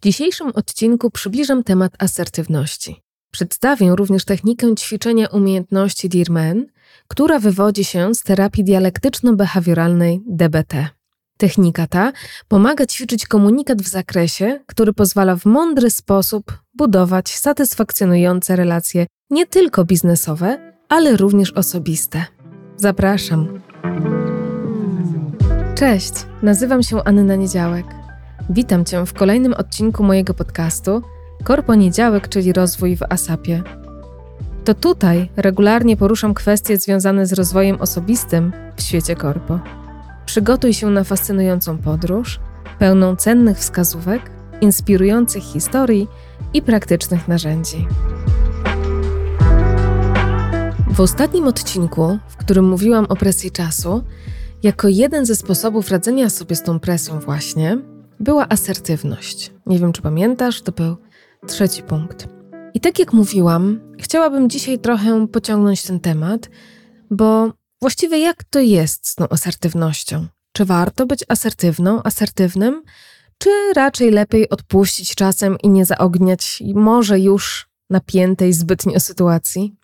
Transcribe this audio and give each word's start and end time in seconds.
W 0.00 0.02
dzisiejszym 0.02 0.48
odcinku 0.54 1.10
przybliżam 1.10 1.64
temat 1.64 1.92
asertywności. 1.98 3.02
Przedstawię 3.30 3.96
również 3.96 4.24
technikę 4.24 4.74
ćwiczenia 4.74 5.26
umiejętności 5.26 6.08
Dearman, 6.08 6.66
która 7.08 7.38
wywodzi 7.38 7.84
się 7.84 8.14
z 8.14 8.22
terapii 8.22 8.64
dialektyczno-behawioralnej 8.64 10.20
DBT. 10.26 10.88
Technika 11.36 11.86
ta 11.86 12.12
pomaga 12.48 12.86
ćwiczyć 12.86 13.26
komunikat 13.26 13.82
w 13.82 13.88
zakresie, 13.88 14.60
który 14.66 14.92
pozwala 14.92 15.36
w 15.36 15.44
mądry 15.44 15.90
sposób 15.90 16.58
budować 16.74 17.28
satysfakcjonujące 17.28 18.56
relacje 18.56 19.06
nie 19.30 19.46
tylko 19.46 19.84
biznesowe, 19.84 20.72
ale 20.88 21.16
również 21.16 21.52
osobiste. 21.52 22.24
Zapraszam. 22.76 23.60
Cześć, 25.74 26.12
nazywam 26.42 26.82
się 26.82 27.04
Anna 27.04 27.36
Niedziałek. 27.36 27.99
Witam 28.48 28.84
Cię 28.84 29.06
w 29.06 29.12
kolejnym 29.12 29.54
odcinku 29.54 30.02
mojego 30.02 30.34
podcastu 30.34 31.02
Korponiedziałek, 31.44 32.28
czyli 32.28 32.52
rozwój 32.52 32.96
w 32.96 33.02
ASAPie. 33.08 33.62
To 34.64 34.74
tutaj 34.74 35.30
regularnie 35.36 35.96
poruszam 35.96 36.34
kwestie 36.34 36.78
związane 36.78 37.26
z 37.26 37.32
rozwojem 37.32 37.80
osobistym 37.80 38.52
w 38.76 38.82
świecie 38.82 39.16
korpo. 39.16 39.60
Przygotuj 40.26 40.74
się 40.74 40.90
na 40.90 41.04
fascynującą 41.04 41.78
podróż, 41.78 42.40
pełną 42.78 43.16
cennych 43.16 43.58
wskazówek, 43.58 44.30
inspirujących 44.60 45.42
historii 45.42 46.08
i 46.54 46.62
praktycznych 46.62 47.28
narzędzi. 47.28 47.86
W 50.90 51.00
ostatnim 51.00 51.48
odcinku, 51.48 52.18
w 52.28 52.36
którym 52.36 52.68
mówiłam 52.68 53.04
o 53.04 53.16
presji 53.16 53.50
czasu, 53.50 54.04
jako 54.62 54.88
jeden 54.88 55.26
ze 55.26 55.36
sposobów 55.36 55.90
radzenia 55.90 56.30
sobie 56.30 56.56
z 56.56 56.62
tą 56.62 56.80
presją 56.80 57.20
właśnie 57.20 57.78
była 58.20 58.48
asertywność. 58.48 59.52
Nie 59.66 59.78
wiem, 59.78 59.92
czy 59.92 60.02
pamiętasz, 60.02 60.62
to 60.62 60.72
był 60.72 60.96
trzeci 61.46 61.82
punkt. 61.82 62.28
I 62.74 62.80
tak 62.80 62.98
jak 62.98 63.12
mówiłam, 63.12 63.80
chciałabym 64.00 64.50
dzisiaj 64.50 64.78
trochę 64.78 65.26
pociągnąć 65.26 65.82
ten 65.82 66.00
temat, 66.00 66.50
bo 67.10 67.52
właściwie 67.80 68.18
jak 68.18 68.44
to 68.44 68.60
jest 68.60 69.08
z 69.08 69.14
tą 69.14 69.28
asertywnością? 69.28 70.26
Czy 70.52 70.64
warto 70.64 71.06
być 71.06 71.24
asertywną, 71.28 72.02
asertywnym, 72.02 72.82
czy 73.38 73.50
raczej 73.76 74.10
lepiej 74.10 74.48
odpuścić 74.48 75.14
czasem 75.14 75.56
i 75.62 75.68
nie 75.68 75.86
zaogniać 75.86 76.62
może 76.74 77.20
już 77.20 77.68
napiętej 77.90 78.52
zbytnio 78.52 79.00
sytuacji? 79.00 79.74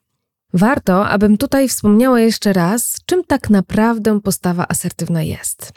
Warto, 0.52 1.08
abym 1.08 1.38
tutaj 1.38 1.68
wspomniała 1.68 2.20
jeszcze 2.20 2.52
raz, 2.52 2.96
czym 3.06 3.24
tak 3.24 3.50
naprawdę 3.50 4.20
postawa 4.20 4.66
asertywna 4.68 5.22
jest. 5.22 5.72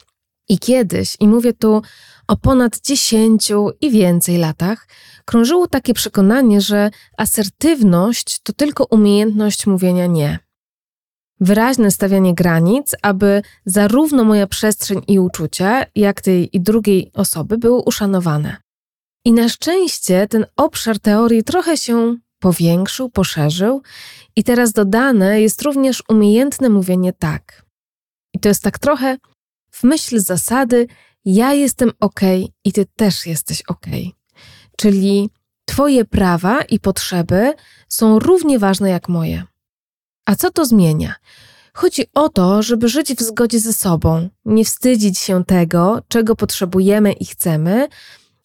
I 0.49 0.59
kiedyś, 0.59 1.17
i 1.19 1.27
mówię 1.27 1.53
tu 1.53 1.81
o 2.30 2.38
ponad 2.38 2.81
dziesięciu 2.81 3.69
i 3.81 3.91
więcej 3.91 4.38
latach, 4.38 4.88
krążyło 5.25 5.67
takie 5.67 5.94
przekonanie, 5.94 6.61
że 6.61 6.89
asertywność 7.17 8.39
to 8.44 8.53
tylko 8.53 8.85
umiejętność 8.85 9.67
mówienia 9.67 10.05
nie. 10.05 10.39
Wyraźne 11.39 11.91
stawianie 11.91 12.33
granic, 12.35 12.95
aby 13.02 13.41
zarówno 13.66 14.23
moja 14.23 14.47
przestrzeń 14.47 15.02
i 15.07 15.19
uczucia, 15.19 15.85
jak 15.95 16.22
tej 16.22 16.57
i 16.57 16.61
drugiej 16.61 17.11
osoby 17.13 17.57
były 17.57 17.81
uszanowane. 17.81 18.57
I 19.25 19.31
na 19.31 19.50
szczęście 19.50 20.27
ten 20.27 20.45
obszar 20.55 21.00
teorii 21.00 21.44
trochę 21.44 21.77
się 21.77 22.17
powiększył, 22.39 23.09
poszerzył 23.09 23.81
i 24.35 24.44
teraz 24.44 24.73
dodane 24.73 25.41
jest 25.41 25.61
również 25.61 26.03
umiejętne 26.09 26.69
mówienie 26.69 27.13
tak. 27.13 27.66
I 28.33 28.39
to 28.39 28.50
jest 28.50 28.63
tak 28.63 28.80
trochę 28.80 29.17
w 29.72 29.83
myśl 29.83 30.19
zasady 30.19 30.88
ja 31.25 31.53
jestem 31.53 31.92
ok 32.00 32.20
i 32.66 32.73
ty 32.73 32.86
też 32.95 33.25
jesteś 33.25 33.62
ok. 33.62 33.86
Czyli 34.78 35.30
twoje 35.66 36.06
prawa 36.06 36.62
i 36.62 36.80
potrzeby 36.80 37.53
są 37.89 38.20
równie 38.20 38.59
ważne 38.59 38.89
jak 38.89 39.09
moje. 39.09 39.44
A 40.25 40.36
co 40.36 40.52
to 40.52 40.66
zmienia? 40.66 41.16
Chodzi 41.73 42.06
o 42.14 42.29
to, 42.29 42.63
żeby 42.63 42.90
żyć 42.90 43.13
w 43.13 43.22
zgodzie 43.22 43.59
ze 43.59 43.74
sobą, 43.74 44.29
nie 44.46 44.66
wstydzić 44.66 45.19
się 45.19 45.46
tego, 45.46 46.02
czego 46.08 46.35
potrzebujemy 46.35 47.13
i 47.13 47.25
chcemy, 47.25 47.88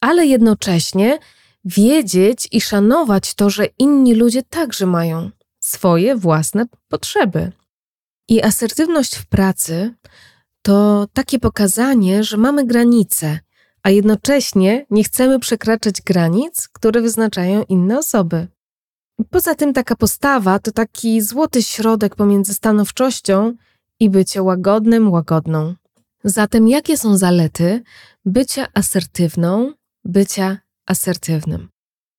ale 0.01 0.27
jednocześnie 0.27 1.19
wiedzieć 1.65 2.49
i 2.53 2.61
szanować 2.61 3.34
to, 3.34 3.51
że 3.51 3.67
inni 3.79 4.15
ludzie 4.15 4.43
także 4.43 4.87
mają 4.87 5.31
swoje 5.61 6.17
własne 6.17 6.65
potrzeby. 6.89 7.53
I 8.29 8.43
asertywność 8.43 9.17
w 9.17 9.27
pracy 9.27 9.95
to 10.65 11.07
takie 11.13 11.39
pokazanie, 11.39 12.25
że 12.25 12.37
mamy 12.37 12.67
granice, 12.67 13.39
a 13.83 13.91
jednocześnie 13.91 14.87
nie 14.91 15.05
chcemy 15.05 15.39
przekraczać 15.39 16.03
granic, 16.03 16.69
które 16.69 17.03
wyznaczają 17.03 17.65
inne 17.69 17.99
osoby. 17.99 18.47
Poza 19.31 19.55
tym 19.55 19.73
taka 19.73 19.97
postawa 19.97 20.59
to 20.59 20.73
taki 20.73 21.23
złoty 21.23 21.63
środek 21.63 22.17
pomiędzy 22.17 22.55
stanowczością 22.55 23.55
i 24.01 24.11
bycie 24.11 24.43
łagodnym, 24.43 25.13
łagodną. 25.13 25.75
Zatem 26.25 26.69
jakie 26.69 26.97
są 26.97 27.17
zalety 27.17 27.83
bycia 28.25 28.67
asertywną, 28.75 29.73
bycia 30.05 30.59
asertywnym? 30.87 31.69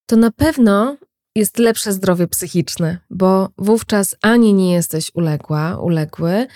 To 0.06 0.16
na 0.16 0.32
pewno 0.32 0.98
jest 1.36 1.60
lepsze 1.60 1.94
zdrowie 1.94 2.28
psychiczne, 2.28 2.98
bo 3.10 3.50
wówczas 3.58 4.16
ani 4.22 4.54
nie 4.54 4.74
jesteś 4.74 5.12
uległa, 5.14 5.78
uległy, 5.78 6.48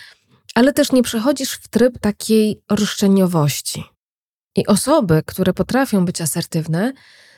ale 0.55 0.73
też 0.73 0.91
nie 0.91 1.03
przechodzisz 1.03 1.51
w 1.51 1.67
tryb 1.67 1.99
takiej 1.99 2.61
roszczeniowości. 2.69 3.83
I 4.55 4.67
osoby, 4.67 5.23
które 5.25 5.53
potrafią 5.53 6.05
być 6.05 6.21
asertywne, 6.21 6.93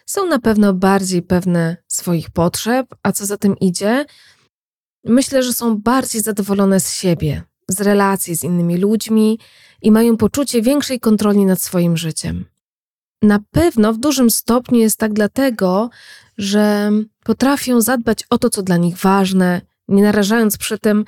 są 0.06 0.28
na 0.28 0.40
pewno 0.40 0.74
bardziej 0.74 1.22
pewne 1.22 1.78
swoich 1.88 2.30
potrzeb, 2.30 2.88
a 3.04 3.12
co 3.12 3.26
za 3.26 3.38
tym 3.38 3.60
idzie, 3.60 4.06
myślę, 5.06 5.44
że 5.44 5.54
są 5.54 5.78
bardziej 5.78 6.22
zadowolone 6.22 6.80
z 6.80 6.94
siebie, 6.94 7.44
z 7.68 7.82
relacji 7.82 8.36
z 8.36 8.44
innymi 8.44 8.78
ludźmi 8.78 9.40
i 9.82 9.92
mają 9.92 10.18
poczucie 10.18 10.62
większej 10.62 11.00
kontroli 11.00 11.46
nad 11.46 11.62
swoim 11.62 11.98
życiem. 11.98 12.46
Na 13.22 13.40
pewno 13.52 13.94
w 13.94 13.98
dużym 13.98 14.32
stopniu 14.32 14.80
jest 14.80 14.98
tak 14.98 15.14
dlatego, 15.14 15.90
że 16.38 16.92
potrafią 17.24 17.82
zadbać 17.82 18.24
o 18.30 18.38
to, 18.38 18.50
co 18.50 18.64
dla 18.64 18.78
nich 18.78 18.98
ważne, 18.98 19.62
nie 19.88 20.04
narażając 20.04 20.58
przy 20.58 20.80
tym 20.80 21.06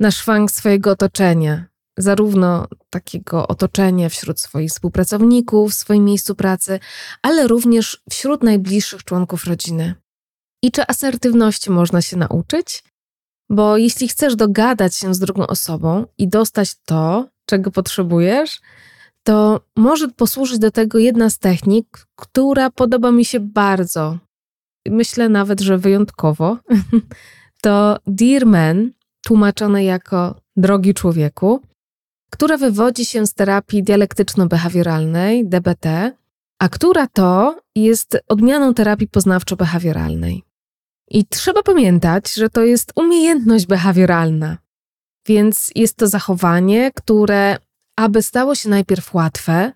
na 0.00 0.10
szwank 0.10 0.50
swojego 0.50 0.90
otoczenia, 0.90 1.66
zarówno 1.98 2.66
takiego 2.90 3.48
otoczenia 3.48 4.08
wśród 4.08 4.40
swoich 4.40 4.70
współpracowników, 4.70 5.72
w 5.72 5.74
swoim 5.74 6.04
miejscu 6.04 6.34
pracy, 6.34 6.80
ale 7.22 7.46
również 7.46 8.02
wśród 8.10 8.42
najbliższych 8.42 9.04
członków 9.04 9.44
rodziny. 9.44 9.94
I 10.62 10.70
czy 10.70 10.82
asertywności 10.86 11.70
można 11.70 12.02
się 12.02 12.16
nauczyć? 12.16 12.84
Bo 13.50 13.76
jeśli 13.76 14.08
chcesz 14.08 14.36
dogadać 14.36 14.94
się 14.94 15.14
z 15.14 15.18
drugą 15.18 15.46
osobą 15.46 16.06
i 16.18 16.28
dostać 16.28 16.74
to, 16.84 17.28
czego 17.46 17.70
potrzebujesz, 17.70 18.60
to 19.22 19.60
może 19.76 20.08
posłużyć 20.08 20.58
do 20.58 20.70
tego 20.70 20.98
jedna 20.98 21.30
z 21.30 21.38
technik, 21.38 22.06
która 22.16 22.70
podoba 22.70 23.12
mi 23.12 23.24
się 23.24 23.40
bardzo. 23.40 24.18
Myślę 24.86 25.28
nawet, 25.28 25.60
że 25.60 25.78
wyjątkowo. 25.78 26.58
to 27.62 27.98
Dear 28.06 28.46
Man, 28.46 28.90
tłumaczone 29.24 29.84
jako 29.84 30.40
drogi 30.56 30.94
człowieku, 30.94 31.62
która 32.30 32.56
wywodzi 32.56 33.04
się 33.04 33.26
z 33.26 33.34
terapii 33.34 33.84
dialektyczno-behawioralnej, 33.84 35.48
DBT, 35.48 36.12
a 36.58 36.68
która 36.68 37.06
to 37.06 37.58
jest 37.76 38.18
odmianą 38.28 38.74
terapii 38.74 39.08
poznawczo-behawioralnej. 39.08 40.40
I 41.10 41.26
trzeba 41.26 41.62
pamiętać, 41.62 42.34
że 42.34 42.50
to 42.50 42.64
jest 42.64 42.92
umiejętność 42.96 43.66
behawioralna. 43.66 44.58
Więc 45.26 45.70
jest 45.74 45.96
to 45.96 46.06
zachowanie, 46.06 46.90
które, 46.94 47.56
aby 47.96 48.22
stało 48.22 48.54
się 48.54 48.68
najpierw 48.68 49.14
łatwe, 49.14 49.72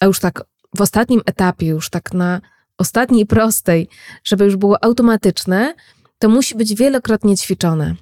a 0.00 0.06
już 0.06 0.20
tak 0.20 0.44
w 0.76 0.80
ostatnim 0.80 1.20
etapie, 1.26 1.66
już 1.66 1.90
tak 1.90 2.14
na 2.14 2.40
ostatniej 2.78 3.26
prostej, 3.26 3.88
żeby 4.24 4.44
już 4.44 4.56
było 4.56 4.84
automatyczne, 4.84 5.74
to 6.18 6.28
musi 6.28 6.54
być 6.54 6.74
wielokrotnie 6.74 7.36
ćwiczone. 7.36 7.94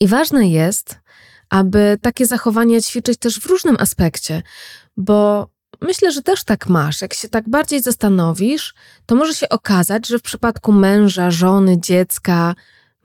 I 0.00 0.06
ważne 0.06 0.48
jest, 0.48 0.98
aby 1.50 1.98
takie 2.02 2.26
zachowania 2.26 2.80
ćwiczyć 2.80 3.18
też 3.18 3.40
w 3.40 3.46
różnym 3.46 3.76
aspekcie, 3.78 4.42
bo 4.96 5.48
myślę, 5.80 6.12
że 6.12 6.22
też 6.22 6.44
tak 6.44 6.68
masz. 6.68 7.02
Jak 7.02 7.14
się 7.14 7.28
tak 7.28 7.48
bardziej 7.48 7.82
zastanowisz, 7.82 8.74
to 9.06 9.14
może 9.14 9.34
się 9.34 9.48
okazać, 9.48 10.06
że 10.06 10.18
w 10.18 10.22
przypadku 10.22 10.72
męża, 10.72 11.30
żony, 11.30 11.80
dziecka, 11.80 12.54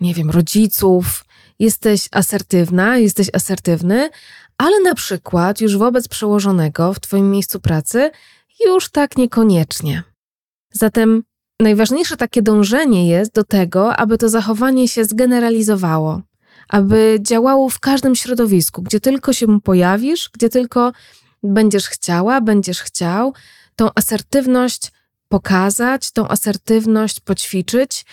nie 0.02 0.14
wiem, 0.14 0.30
rodziców, 0.30 1.26
jesteś 1.60 2.08
asertywna, 2.12 2.98
jesteś 2.98 3.28
asertywny, 3.34 4.10
ale 4.58 4.80
na 4.80 4.96
przykład 4.96 5.62
już 5.62 5.78
wobec 5.78 6.08
przełożonego 6.08 6.94
w 6.94 7.00
Twoim 7.00 7.32
miejscu 7.32 7.60
pracy 7.60 8.12
już 8.66 8.90
tak 8.90 9.18
niekoniecznie. 9.18 10.04
Zatem 10.72 11.24
najważniejsze 11.62 12.18
takie 12.18 12.42
dążenie 12.42 13.10
jest 13.10 13.34
do 13.34 13.44
tego, 13.44 13.96
aby 13.96 14.18
to 14.18 14.30
zachowanie 14.30 14.88
się 14.88 15.06
zgeneralizowało 15.06 16.22
aby 16.70 17.18
działało 17.22 17.70
w 17.70 17.80
każdym 17.80 18.16
środowisku, 18.16 18.82
gdzie 18.82 19.00
tylko 19.00 19.34
się 19.34 19.62
pojawisz, 19.62 20.30
gdzie 20.34 20.50
tylko 20.50 20.92
będziesz 21.44 21.88
chciała, 21.88 22.42
będziesz 22.42 22.82
chciał, 22.82 23.34
tą 23.76 23.90
asertywność 23.96 24.92
pokazać, 25.28 26.12
tą 26.12 26.28
asertywność 26.28 27.20
poćwiczyć, 27.20 28.06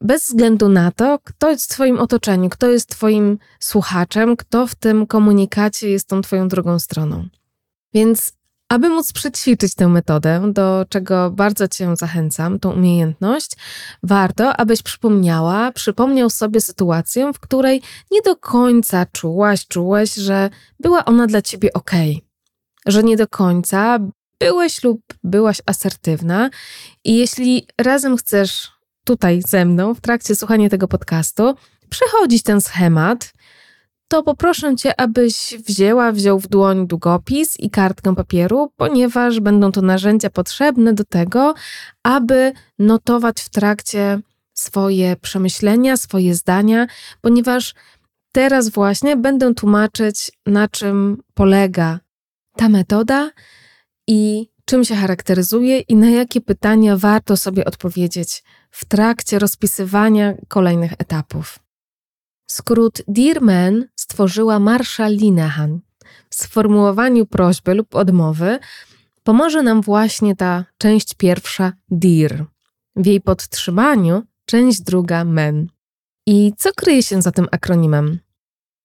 bez 0.00 0.26
względu 0.26 0.68
na 0.68 0.92
to, 0.92 1.18
kto 1.24 1.50
jest 1.50 1.64
w 1.64 1.68
Twoim 1.68 1.98
otoczeniu, 1.98 2.48
kto 2.48 2.68
jest 2.68 2.88
Twoim 2.88 3.38
słuchaczem, 3.60 4.36
kto 4.36 4.66
w 4.66 4.74
tym 4.74 5.06
komunikacie 5.06 5.88
jest 5.88 6.08
tą 6.08 6.22
Twoją 6.22 6.48
drugą 6.48 6.78
stroną. 6.78 7.28
Więc, 7.94 8.32
aby 8.72 8.88
móc 8.88 9.12
przećwiczyć 9.12 9.74
tę 9.74 9.88
metodę, 9.88 10.52
do 10.52 10.86
czego 10.88 11.30
bardzo 11.30 11.68
Cię 11.68 11.96
zachęcam, 11.96 12.58
tą 12.58 12.72
umiejętność, 12.72 13.50
warto, 14.02 14.56
abyś 14.56 14.82
przypomniała, 14.82 15.72
przypomniał 15.72 16.30
sobie 16.30 16.60
sytuację, 16.60 17.32
w 17.32 17.40
której 17.40 17.82
nie 18.10 18.22
do 18.22 18.36
końca 18.36 19.06
czułaś, 19.12 19.66
czułeś, 19.66 20.14
że 20.14 20.50
była 20.80 21.04
ona 21.04 21.26
dla 21.26 21.42
Ciebie 21.42 21.72
ok, 21.72 21.90
że 22.86 23.02
nie 23.02 23.16
do 23.16 23.28
końca 23.28 23.98
byłeś 24.40 24.84
lub 24.84 25.00
byłaś 25.24 25.62
asertywna. 25.66 26.50
I 27.04 27.16
jeśli 27.16 27.66
razem 27.78 28.16
chcesz 28.16 28.70
tutaj 29.04 29.42
ze 29.48 29.64
mną 29.64 29.94
w 29.94 30.00
trakcie 30.00 30.36
słuchania 30.36 30.68
tego 30.68 30.88
podcastu 30.88 31.54
przechodzić 31.90 32.42
ten 32.42 32.60
schemat, 32.60 33.32
to 34.12 34.22
poproszę 34.22 34.76
Cię, 34.76 35.00
abyś 35.00 35.54
wzięła, 35.66 36.12
wziął 36.12 36.40
w 36.40 36.48
dłoń 36.48 36.86
długopis 36.86 37.60
i 37.60 37.70
kartkę 37.70 38.14
papieru, 38.14 38.72
ponieważ 38.76 39.40
będą 39.40 39.72
to 39.72 39.82
narzędzia 39.82 40.30
potrzebne 40.30 40.94
do 40.94 41.04
tego, 41.04 41.54
aby 42.02 42.52
notować 42.78 43.40
w 43.40 43.48
trakcie 43.48 44.20
swoje 44.54 45.16
przemyślenia, 45.16 45.96
swoje 45.96 46.34
zdania, 46.34 46.86
ponieważ 47.20 47.74
teraz 48.32 48.68
właśnie 48.68 49.16
będę 49.16 49.54
tłumaczyć, 49.54 50.32
na 50.46 50.68
czym 50.68 51.22
polega 51.34 52.00
ta 52.56 52.68
metoda 52.68 53.30
i 54.08 54.48
czym 54.64 54.84
się 54.84 54.94
charakteryzuje 54.94 55.78
i 55.80 55.96
na 55.96 56.10
jakie 56.10 56.40
pytania 56.40 56.96
warto 56.96 57.36
sobie 57.36 57.64
odpowiedzieć 57.64 58.42
w 58.70 58.84
trakcie 58.84 59.38
rozpisywania 59.38 60.34
kolejnych 60.48 60.92
etapów. 60.98 61.58
Skrót 62.52 63.02
Dear 63.08 63.40
Man 63.40 63.84
stworzyła 63.96 64.58
Marsha 64.58 65.08
Linehan. 65.08 65.80
W 66.30 66.34
sformułowaniu 66.34 67.26
prośby 67.26 67.74
lub 67.74 67.94
odmowy 67.94 68.58
pomoże 69.24 69.62
nam 69.62 69.82
właśnie 69.82 70.36
ta 70.36 70.64
część 70.78 71.14
pierwsza 71.14 71.72
Dear. 71.90 72.44
W 72.96 73.06
jej 73.06 73.20
podtrzymaniu 73.20 74.22
część 74.44 74.80
druga 74.80 75.24
Men. 75.24 75.66
I 76.26 76.52
co 76.56 76.72
kryje 76.72 77.02
się 77.02 77.22
za 77.22 77.32
tym 77.32 77.48
akronimem? 77.50 78.18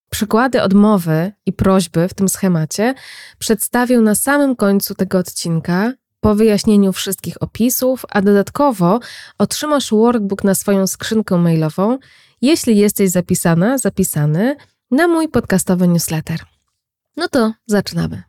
Przykłady 0.10 0.62
odmowy 0.62 1.32
i 1.46 1.54
prośby 1.54 2.08
w 2.08 2.14
tym 2.14 2.30
schemacie 2.30 2.94
przedstawię 3.40 4.00
na 4.00 4.16
samym 4.16 4.56
końcu 4.56 4.96
tego 4.96 5.18
odcinka 5.18 5.94
po 6.20 6.36
wyjaśnieniu 6.36 6.94
wszystkich 6.94 7.44
opisów, 7.44 8.06
a 8.10 8.22
dodatkowo 8.22 9.00
otrzymasz 9.38 9.92
workbook 9.92 10.44
na 10.44 10.56
swoją 10.56 10.88
skrzynkę 10.88 11.38
mailową, 11.38 11.98
jeśli 12.42 12.78
jesteś 12.78 13.10
zapisana, 13.10 13.78
zapisany 13.78 14.56
na 14.92 15.08
mój 15.08 15.30
podcastowy 15.30 15.88
newsletter. 15.88 16.40
No 17.18 17.28
to 17.28 17.54
zaczynamy. 17.66 18.24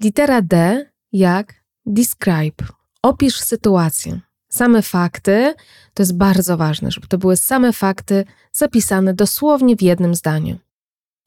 Litera 0.00 0.42
D 0.42 0.86
jak 1.12 1.54
describe. 1.86 2.64
Opisz 3.02 3.40
sytuację. 3.40 4.20
Same 4.48 4.82
fakty 4.82 5.54
to 5.94 6.02
jest 6.02 6.16
bardzo 6.16 6.56
ważne, 6.56 6.90
żeby 6.90 7.06
to 7.06 7.18
były 7.18 7.36
same 7.36 7.72
fakty 7.72 8.24
zapisane 8.52 9.14
dosłownie 9.14 9.76
w 9.76 9.82
jednym 9.82 10.14
zdaniu. 10.14 10.58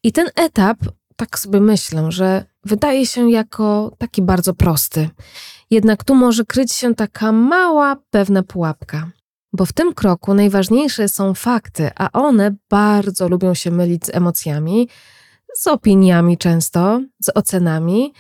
I 0.04 0.12
ten 0.12 0.28
etap, 0.36 0.78
tak 1.16 1.40
sobie 1.40 1.62
myślę, 1.62 2.12
że 2.12 2.46
wydaje 2.66 3.06
się 3.06 3.32
jako 3.32 3.96
taki 3.98 4.22
bardzo 4.22 4.54
prosty. 4.54 5.10
Jednak 5.70 6.04
tu 6.04 6.16
może 6.16 6.46
kryć 6.46 6.74
się 6.74 6.96
taka 6.96 7.32
mała, 7.32 7.96
pewna 8.10 8.44
pułapka. 8.44 9.12
Bo 9.54 9.66
w 9.66 9.74
tym 9.74 9.94
kroku 9.94 10.34
najważniejsze 10.34 11.10
są 11.10 11.34
fakty, 11.34 11.92
a 11.96 12.12
one 12.12 12.56
bardzo 12.70 13.30
lubią 13.30 13.54
się 13.54 13.72
mylić 13.72 14.06
z 14.06 14.16
emocjami, 14.16 14.90
z 15.56 15.68
opiniami 15.68 16.38
często, 16.38 17.02
z 17.22 17.30
ocenami, 17.36 18.14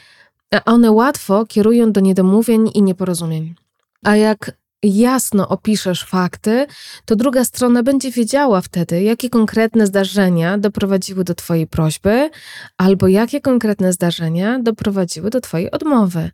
a 0.51 0.63
one 0.63 0.91
łatwo 0.91 1.45
kierują 1.45 1.91
do 1.91 2.01
niedomówień 2.01 2.71
i 2.73 2.83
nieporozumień. 2.83 3.55
A 4.03 4.15
jak 4.15 4.51
jasno 4.83 5.47
opiszesz 5.47 6.05
fakty, 6.05 6.67
to 7.05 7.15
druga 7.15 7.45
strona 7.45 7.83
będzie 7.83 8.11
wiedziała 8.11 8.61
wtedy, 8.61 9.03
jakie 9.03 9.29
konkretne 9.29 9.87
zdarzenia 9.87 10.57
doprowadziły 10.57 11.23
do 11.23 11.35
Twojej 11.35 11.67
prośby, 11.67 12.29
albo 12.77 13.07
jakie 13.07 13.41
konkretne 13.41 13.93
zdarzenia 13.93 14.59
doprowadziły 14.59 15.29
do 15.29 15.41
Twojej 15.41 15.71
odmowy. 15.71 16.31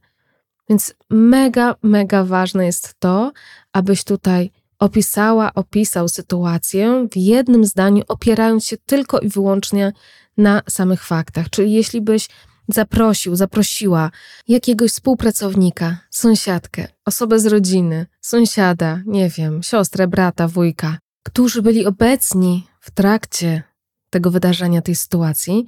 Więc 0.69 0.94
mega, 1.10 1.75
mega 1.84 2.24
ważne 2.24 2.66
jest 2.66 2.95
to, 3.00 3.31
abyś 3.74 4.04
tutaj 4.04 4.52
opisała, 4.80 5.54
opisał 5.54 6.08
sytuację 6.08 7.08
w 7.12 7.18
jednym 7.18 7.66
zdaniu, 7.66 8.04
opierając 8.08 8.66
się 8.66 8.78
tylko 8.86 9.20
i 9.20 9.30
wyłącznie 9.30 9.94
na 10.38 10.62
samych 10.70 11.06
faktach. 11.06 11.50
Czyli 11.50 11.74
jeśli 11.74 12.02
byś 12.02 12.28
zaprosił, 12.68 13.36
zaprosiła 13.36 14.12
jakiegoś 14.48 14.92
współpracownika, 14.92 15.98
sąsiadkę, 16.10 16.88
osobę 17.06 17.40
z 17.40 17.46
rodziny, 17.46 18.06
sąsiada, 18.22 19.02
nie 19.06 19.30
wiem, 19.30 19.64
siostrę, 19.64 20.08
brata, 20.08 20.48
wujka, 20.48 20.98
którzy 21.24 21.62
byli 21.62 21.86
obecni 21.86 22.68
w 22.80 22.92
trakcie 22.92 23.64
tego 24.10 24.31
wydarzenia, 24.31 24.81
tej 24.81 24.96
sytuacji, 24.96 25.66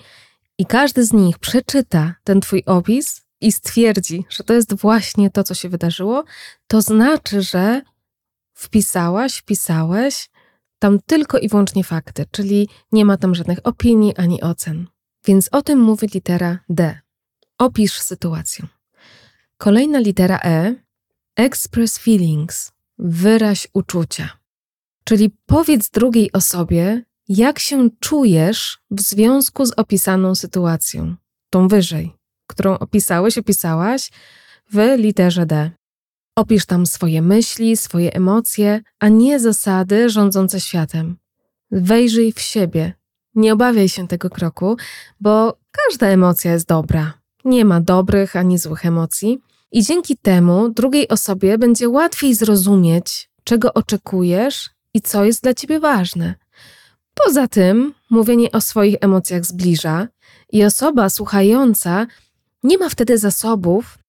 i 0.57 0.65
każdy 0.65 1.05
z 1.05 1.13
nich 1.13 1.39
przeczyta 1.39 2.15
ten 2.23 2.41
Twój 2.41 2.63
opis 2.65 3.21
i 3.41 3.51
stwierdzi, 3.51 4.25
że 4.29 4.43
to 4.43 4.53
jest 4.53 4.73
właśnie 4.73 5.29
to, 5.29 5.43
co 5.43 5.53
się 5.53 5.69
wydarzyło, 5.69 6.23
to 6.67 6.81
znaczy, 6.81 7.41
że 7.41 7.81
wpisałaś, 8.61 9.37
wpisałeś 9.37 10.29
tam 10.79 10.99
tylko 11.05 11.39
i 11.39 11.49
wyłącznie 11.49 11.83
fakty, 11.83 12.25
czyli 12.31 12.69
nie 12.91 13.05
ma 13.05 13.17
tam 13.17 13.35
żadnych 13.35 13.59
opinii 13.63 14.15
ani 14.15 14.41
ocen. 14.41 14.87
Więc 15.25 15.49
o 15.51 15.61
tym 15.61 15.79
mówi 15.79 16.07
litera 16.13 16.59
D. 16.69 16.99
Opisz 17.57 17.99
sytuację. 17.99 18.67
Kolejna 19.57 19.99
litera 19.99 20.39
E. 20.43 20.75
Express 21.35 21.97
feelings. 21.97 22.71
Wyraź 22.97 23.67
uczucia. 23.73 24.29
Czyli 25.03 25.31
powiedz 25.45 25.89
drugiej 25.89 26.31
osobie, 26.31 27.03
jak 27.27 27.59
się 27.59 27.89
czujesz 27.99 28.79
w 28.91 29.01
związku 29.01 29.65
z 29.65 29.71
opisaną 29.71 30.35
sytuacją, 30.35 31.15
tą 31.49 31.67
wyżej, 31.67 32.13
którą 32.47 32.77
opisałeś, 32.77 33.37
opisałaś 33.37 34.11
w 34.71 34.95
literze 34.97 35.45
D. 35.45 35.71
Opisz 36.41 36.65
tam 36.65 36.85
swoje 36.85 37.21
myśli, 37.21 37.77
swoje 37.77 38.13
emocje, 38.13 38.81
a 38.99 39.07
nie 39.09 39.39
zasady 39.39 40.09
rządzące 40.09 40.59
światem. 40.59 41.17
Wejrzyj 41.71 42.33
w 42.33 42.39
siebie, 42.41 42.93
nie 43.35 43.53
obawiaj 43.53 43.89
się 43.89 44.07
tego 44.07 44.29
kroku, 44.29 44.77
bo 45.19 45.57
każda 45.71 46.07
emocja 46.07 46.51
jest 46.51 46.67
dobra. 46.67 47.13
Nie 47.45 47.65
ma 47.65 47.81
dobrych 47.81 48.35
ani 48.35 48.57
złych 48.57 48.85
emocji, 48.85 49.41
i 49.71 49.83
dzięki 49.83 50.17
temu 50.17 50.69
drugiej 50.69 51.07
osobie 51.07 51.57
będzie 51.57 51.89
łatwiej 51.89 52.35
zrozumieć, 52.35 53.29
czego 53.43 53.73
oczekujesz 53.73 54.69
i 54.93 55.01
co 55.01 55.25
jest 55.25 55.43
dla 55.43 55.53
ciebie 55.53 55.79
ważne. 55.79 56.35
Poza 57.13 57.47
tym, 57.47 57.93
mówienie 58.09 58.51
o 58.51 58.61
swoich 58.61 58.95
emocjach 59.01 59.45
zbliża 59.45 60.07
i 60.51 60.63
osoba 60.63 61.09
słuchająca 61.09 62.07
nie 62.63 62.77
ma 62.77 62.89
wtedy 62.89 63.17
zasobów, 63.17 64.00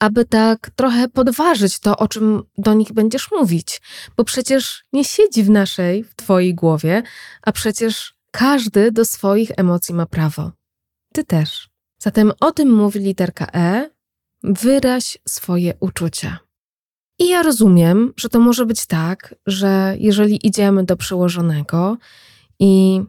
aby 0.00 0.24
tak 0.24 0.70
trochę 0.76 1.08
podważyć 1.08 1.78
to, 1.78 1.96
o 1.96 2.08
czym 2.08 2.42
do 2.58 2.74
nich 2.74 2.92
będziesz 2.92 3.30
mówić, 3.30 3.80
bo 4.16 4.24
przecież 4.24 4.84
nie 4.92 5.04
siedzi 5.04 5.42
w 5.42 5.50
naszej, 5.50 6.04
w 6.04 6.14
Twojej 6.14 6.54
głowie, 6.54 7.02
a 7.42 7.52
przecież 7.52 8.14
każdy 8.30 8.92
do 8.92 9.04
swoich 9.04 9.50
emocji 9.56 9.94
ma 9.94 10.06
prawo. 10.06 10.52
Ty 11.12 11.24
też. 11.24 11.68
Zatem 11.98 12.32
o 12.40 12.52
tym 12.52 12.72
mówi 12.72 13.00
literka 13.00 13.46
E. 13.54 13.90
Wyraź 14.42 15.18
swoje 15.28 15.74
uczucia. 15.80 16.38
I 17.18 17.28
ja 17.28 17.42
rozumiem, 17.42 18.12
że 18.16 18.28
to 18.28 18.40
może 18.40 18.66
być 18.66 18.86
tak, 18.86 19.34
że 19.46 19.96
jeżeli 19.98 20.46
idziemy 20.46 20.84
do 20.84 20.96
przełożonego 20.96 21.96
i 22.58 23.00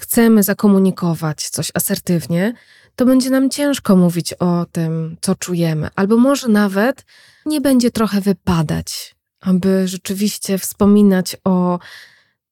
chcemy 0.00 0.42
zakomunikować 0.42 1.48
coś 1.48 1.70
asertywnie, 1.74 2.54
to 2.96 3.06
będzie 3.06 3.30
nam 3.30 3.50
ciężko 3.50 3.96
mówić 3.96 4.32
o 4.32 4.66
tym, 4.72 5.16
co 5.20 5.34
czujemy, 5.34 5.88
albo 5.96 6.16
może 6.16 6.48
nawet 6.48 7.04
nie 7.46 7.60
będzie 7.60 7.90
trochę 7.90 8.20
wypadać, 8.20 9.14
aby 9.40 9.88
rzeczywiście 9.88 10.58
wspominać 10.58 11.36
o 11.44 11.78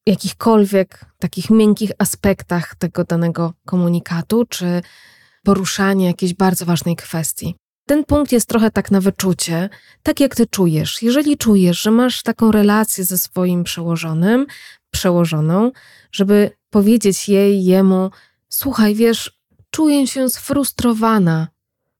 jakichkolwiek 0.06 1.04
takich 1.18 1.50
miękkich 1.50 1.90
aspektach 1.98 2.74
tego 2.74 3.04
danego 3.04 3.52
komunikatu, 3.66 4.44
czy 4.44 4.82
poruszanie 5.44 6.06
jakiejś 6.06 6.34
bardzo 6.34 6.64
ważnej 6.64 6.96
kwestii. 6.96 7.54
Ten 7.86 8.04
punkt 8.04 8.32
jest 8.32 8.48
trochę 8.48 8.70
tak 8.70 8.90
na 8.90 9.00
wyczucie, 9.00 9.68
tak 10.02 10.20
jak 10.20 10.36
ty 10.36 10.46
czujesz. 10.46 11.02
Jeżeli 11.02 11.36
czujesz, 11.36 11.82
że 11.82 11.90
masz 11.90 12.22
taką 12.22 12.52
relację 12.52 13.04
ze 13.04 13.18
swoim 13.18 13.64
przełożonym, 13.64 14.46
przełożoną, 14.90 15.70
żeby 16.12 16.50
powiedzieć 16.70 17.28
jej, 17.28 17.64
jemu, 17.64 18.10
słuchaj, 18.48 18.94
wiesz, 18.94 19.39
czuję 19.80 20.06
się 20.06 20.30
sfrustrowana, 20.30 21.48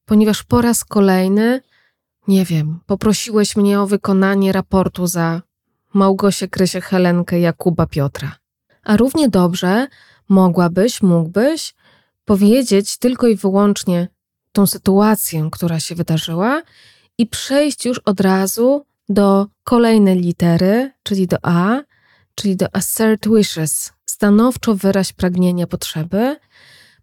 ponieważ 0.04 0.42
po 0.42 0.62
raz 0.62 0.84
kolejny 0.84 1.60
nie 2.28 2.44
wiem, 2.44 2.80
poprosiłeś 2.86 3.56
mnie 3.56 3.80
o 3.80 3.86
wykonanie 3.86 4.52
raportu 4.52 5.06
za 5.06 5.42
Małgosię, 5.94 6.48
Krysię, 6.48 6.80
Helenkę, 6.80 7.40
Jakuba, 7.40 7.86
Piotra. 7.86 8.36
A 8.82 8.96
równie 8.96 9.28
dobrze 9.28 9.86
mogłabyś, 10.28 11.02
mógłbyś 11.02 11.74
powiedzieć 12.24 12.98
tylko 12.98 13.26
i 13.26 13.36
wyłącznie 13.36 14.08
tą 14.52 14.66
sytuację, 14.66 15.48
która 15.52 15.80
się 15.80 15.94
wydarzyła 15.94 16.62
i 17.18 17.26
przejść 17.26 17.84
już 17.84 17.98
od 17.98 18.20
razu 18.20 18.84
do 19.08 19.46
kolejnej 19.64 20.18
litery, 20.18 20.92
czyli 21.02 21.26
do 21.26 21.36
A, 21.42 21.80
czyli 22.34 22.56
do 22.56 22.66
assert 22.72 23.28
wishes, 23.28 23.92
stanowczo 24.06 24.74
wyraź 24.74 25.12
pragnienia, 25.12 25.66
potrzeby, 25.66 26.36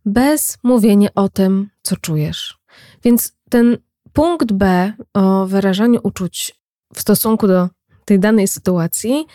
bez 0.07 0.57
mówienia 0.63 1.09
o 1.15 1.29
tym, 1.29 1.69
co 1.81 1.97
czujesz. 1.97 2.57
Więc 3.03 3.33
ten 3.49 3.77
punkt 4.13 4.51
B 4.51 4.93
o 5.13 5.45
wyrażaniu 5.45 5.99
uczuć 6.03 6.55
w 6.93 7.01
stosunku 7.01 7.47
do 7.47 7.69
tej 8.05 8.19
danej 8.19 8.47
sytuacji 8.47 9.25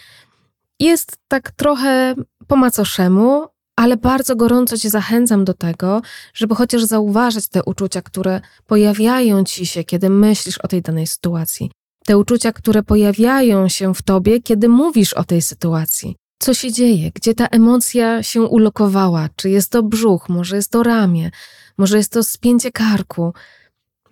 jest 0.80 1.16
tak 1.28 1.50
trochę 1.50 2.14
po 2.46 2.56
macoszemu, 2.56 3.46
ale 3.76 3.96
bardzo 3.96 4.36
gorąco 4.36 4.78
Cię 4.78 4.90
zachęcam 4.90 5.44
do 5.44 5.54
tego, 5.54 6.02
żeby 6.34 6.54
chociaż 6.54 6.82
zauważyć 6.82 7.48
te 7.48 7.62
uczucia, 7.64 8.02
które 8.02 8.40
pojawiają 8.66 9.44
Ci 9.44 9.66
się, 9.66 9.84
kiedy 9.84 10.10
myślisz 10.10 10.58
o 10.58 10.68
tej 10.68 10.82
danej 10.82 11.06
sytuacji. 11.06 11.70
Te 12.04 12.18
uczucia, 12.18 12.52
które 12.52 12.82
pojawiają 12.82 13.68
się 13.68 13.94
w 13.94 14.02
Tobie, 14.02 14.40
kiedy 14.42 14.68
mówisz 14.68 15.14
o 15.14 15.24
tej 15.24 15.42
sytuacji. 15.42 16.16
Co 16.42 16.54
się 16.54 16.72
dzieje? 16.72 17.10
Gdzie 17.14 17.34
ta 17.34 17.46
emocja 17.46 18.22
się 18.22 18.42
ulokowała? 18.42 19.28
Czy 19.36 19.50
jest 19.50 19.70
to 19.70 19.82
brzuch? 19.82 20.28
Może 20.28 20.56
jest 20.56 20.70
to 20.70 20.82
ramię? 20.82 21.30
Może 21.78 21.96
jest 21.96 22.12
to 22.12 22.24
spięcie 22.24 22.72
karku? 22.72 23.32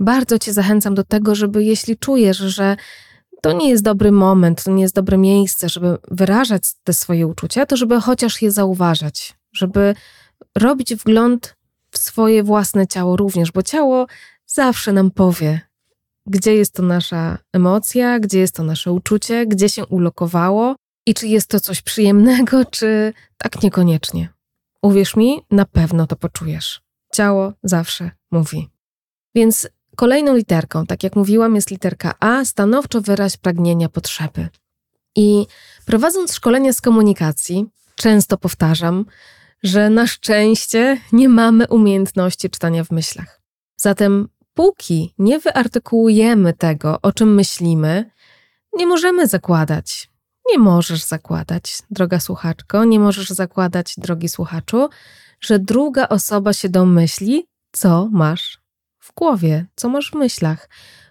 Bardzo 0.00 0.38
Cię 0.38 0.52
zachęcam 0.52 0.94
do 0.94 1.04
tego, 1.04 1.34
żeby 1.34 1.64
jeśli 1.64 1.96
czujesz, 1.96 2.36
że 2.36 2.76
to 3.42 3.52
nie 3.52 3.70
jest 3.70 3.82
dobry 3.82 4.12
moment, 4.12 4.64
to 4.64 4.70
nie 4.70 4.82
jest 4.82 4.94
dobre 4.94 5.18
miejsce, 5.18 5.68
żeby 5.68 5.98
wyrażać 6.10 6.62
te 6.84 6.92
swoje 6.92 7.26
uczucia, 7.26 7.66
to 7.66 7.76
żeby 7.76 8.00
chociaż 8.00 8.42
je 8.42 8.50
zauważać, 8.50 9.34
żeby 9.52 9.94
robić 10.58 10.94
wgląd 10.94 11.56
w 11.90 11.98
swoje 11.98 12.42
własne 12.42 12.86
ciało 12.86 13.16
również, 13.16 13.52
bo 13.52 13.62
ciało 13.62 14.06
zawsze 14.46 14.92
nam 14.92 15.10
powie, 15.10 15.60
gdzie 16.26 16.54
jest 16.54 16.74
to 16.74 16.82
nasza 16.82 17.38
emocja, 17.52 18.20
gdzie 18.20 18.38
jest 18.38 18.54
to 18.54 18.62
nasze 18.62 18.92
uczucie, 18.92 19.46
gdzie 19.46 19.68
się 19.68 19.86
ulokowało 19.86 20.76
i 21.10 21.14
czy 21.14 21.26
jest 21.26 21.48
to 21.48 21.60
coś 21.60 21.82
przyjemnego, 21.82 22.64
czy 22.64 23.12
tak 23.36 23.62
niekoniecznie. 23.62 24.28
Uwierz 24.82 25.16
mi, 25.16 25.40
na 25.50 25.64
pewno 25.64 26.06
to 26.06 26.16
poczujesz. 26.16 26.80
Ciało 27.14 27.52
zawsze 27.62 28.10
mówi. 28.30 28.68
Więc 29.34 29.68
kolejną 29.96 30.36
literką, 30.36 30.86
tak 30.86 31.02
jak 31.02 31.16
mówiłam, 31.16 31.54
jest 31.54 31.70
literka 31.70 32.14
A, 32.20 32.44
stanowczo 32.44 33.00
wyraź 33.00 33.36
pragnienia 33.36 33.88
potrzeby. 33.88 34.48
I 35.16 35.46
prowadząc 35.86 36.34
szkolenia 36.34 36.72
z 36.72 36.80
komunikacji, 36.80 37.66
często 37.94 38.38
powtarzam, 38.38 39.04
że 39.62 39.90
na 39.90 40.06
szczęście 40.06 41.00
nie 41.12 41.28
mamy 41.28 41.68
umiejętności 41.68 42.50
czytania 42.50 42.84
w 42.84 42.90
myślach. 42.90 43.40
Zatem 43.76 44.28
póki 44.54 45.14
nie 45.18 45.38
wyartykułujemy 45.38 46.52
tego, 46.52 46.98
o 47.02 47.12
czym 47.12 47.34
myślimy, 47.34 48.10
nie 48.72 48.86
możemy 48.86 49.26
zakładać. 49.26 50.09
Nie 50.50 50.58
możesz 50.58 51.02
zakładać, 51.02 51.82
droga 51.90 52.20
słuchaczko, 52.20 52.84
nie 52.84 53.00
możesz 53.00 53.30
zakładać, 53.30 53.94
drogi 53.98 54.28
słuchaczu, 54.28 54.88
że 55.40 55.58
druga 55.58 56.08
osoba 56.08 56.52
się 56.52 56.68
domyśli, 56.68 57.46
co 57.72 58.08
masz 58.12 58.58
w 58.98 59.14
głowie, 59.14 59.66
co 59.76 59.88
masz 59.88 60.10
w 60.10 60.14
myślach, 60.14 60.68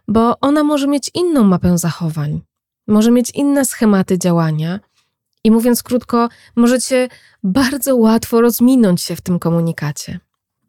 bo 0.07 0.39
ona 0.39 0.63
może 0.63 0.87
mieć 0.87 1.11
inną 1.13 1.43
mapę 1.43 1.77
zachowań, 1.77 2.41
może 2.87 3.11
mieć 3.11 3.31
inne 3.31 3.65
schematy 3.65 4.19
działania, 4.19 4.79
i 5.43 5.51
mówiąc 5.51 5.83
krótko, 5.83 6.29
możecie 6.55 7.07
bardzo 7.43 7.95
łatwo 7.95 8.41
rozminąć 8.41 9.01
się 9.01 9.15
w 9.15 9.21
tym 9.21 9.39
komunikacie. 9.39 10.19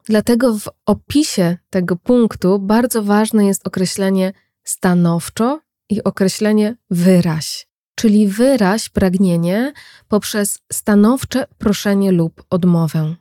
Dlatego 0.05 0.59
w 0.59 0.69
opisie 0.85 1.57
tego 1.69 1.95
punktu 1.95 2.59
bardzo 2.59 3.03
ważne 3.03 3.45
jest 3.45 3.67
określenie 3.67 4.33
stanowczo 4.63 5.59
i 5.89 6.03
określenie 6.03 6.75
wyraź, 6.89 7.67
czyli 8.01 8.27
wyraź 8.27 8.89
pragnienie 8.89 9.73
poprzez 10.07 10.59
stanowcze 10.71 11.47
proszenie 11.57 12.11
lub 12.11 12.43
odmowę. 12.49 13.15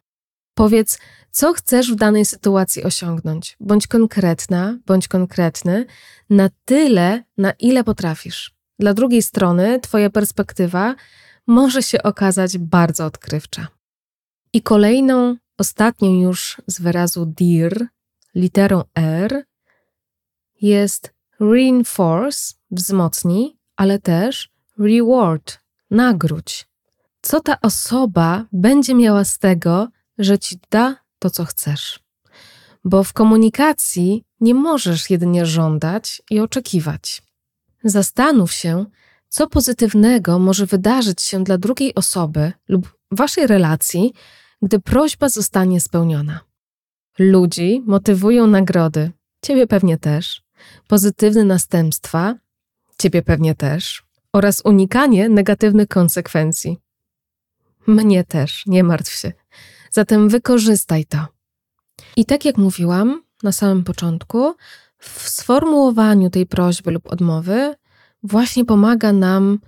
Powiedz, 0.55 0.99
co 1.31 1.53
chcesz 1.53 1.93
w 1.93 1.95
danej 1.95 2.25
sytuacji 2.25 2.85
osiągnąć. 2.85 3.57
Bądź 3.61 3.87
konkretna, 3.87 4.79
bądź 4.87 5.09
konkretny 5.09 5.87
na 6.31 6.51
tyle, 6.65 7.25
na 7.39 7.53
ile 7.53 7.85
potrafisz. 7.85 8.55
Dla 8.79 8.95
drugiej 8.95 9.23
strony, 9.23 9.81
Twoja 9.81 10.11
perspektywa 10.11 10.95
może 11.47 11.83
się 11.83 12.03
okazać 12.03 12.59
bardzo 12.59 13.05
odkrywcza. 13.07 13.69
I 14.53 14.63
kolejną, 14.63 15.37
ostatnią 15.59 16.21
już 16.21 16.63
z 16.67 16.81
wyrazu 16.81 17.27
dir, 17.27 17.87
literą 18.35 18.83
R, 18.95 19.45
jest 20.61 21.15
reinforce, 21.41 22.55
wzmocnij, 22.71 23.57
ale 23.77 23.99
też 23.99 24.50
reward, 24.81 25.59
nagródź. 25.91 26.69
Co 27.23 27.41
ta 27.41 27.61
osoba 27.61 28.47
będzie 28.53 28.95
miała 28.95 29.25
z 29.25 29.39
tego, 29.39 29.89
że 30.19 30.39
ci 30.39 30.59
da 30.71 30.97
to, 31.19 31.31
co 31.31 31.45
chcesz? 31.45 32.01
Bo 32.85 33.05
w 33.05 33.13
komunikacji 33.13 34.25
nie 34.41 34.55
możesz 34.55 35.11
jedynie 35.11 35.47
żądać 35.47 36.23
i 36.31 36.41
oczekiwać. 36.41 37.23
Zastanów 37.85 38.53
się, 38.53 38.85
co 39.29 39.47
pozytywnego 39.47 40.39
może 40.39 40.67
wydarzyć 40.67 41.23
się 41.23 41.45
dla 41.45 41.59
drugiej 41.59 41.95
osoby 41.95 42.53
lub 42.69 42.99
waszej 43.11 43.47
relacji, 43.47 44.13
gdy 44.63 44.81
prośba 44.81 45.29
zostanie 45.29 45.81
spełniona. 45.81 46.41
Ludzi 47.19 47.83
motywują 47.87 48.47
nagrody, 48.47 49.13
ciebie 49.43 49.67
pewnie 49.67 49.99
też, 49.99 50.43
pozytywne 50.89 51.45
następstwa, 51.45 52.35
ciebie 52.99 53.23
pewnie 53.23 53.55
też, 53.55 54.03
oraz 54.33 54.63
unikanie 54.65 55.29
negatywnych 55.29 55.89
konsekwencji. 55.89 56.79
Mnie 57.87 58.25
też, 58.25 58.67
nie 58.67 58.85
martw 58.85 59.13
się. 59.13 59.33
Zatem 59.91 60.29
wykorzystaj 60.29 61.05
to. 61.05 61.27
I 62.17 62.25
tak 62.25 62.45
jak 62.45 62.57
mówiłam 62.57 63.23
na 63.43 63.53
samym 63.53 63.85
początku, 63.85 64.55
w 64.99 65.29
sformułowaniu 65.29 66.31
tej 66.31 66.47
prośby 66.47 66.91
lub 66.91 67.13
odmowy 67.13 67.75
właśnie 68.23 68.65
pomaga 68.65 69.13
nam 69.13 69.59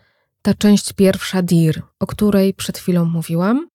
ta 0.42 0.54
część 0.54 0.92
pierwsza 0.92 1.42
DIR, 1.42 1.83
o 2.00 2.07
której 2.07 2.54
przed 2.54 2.78
chwilą 2.78 3.04
mówiłam. 3.04 3.69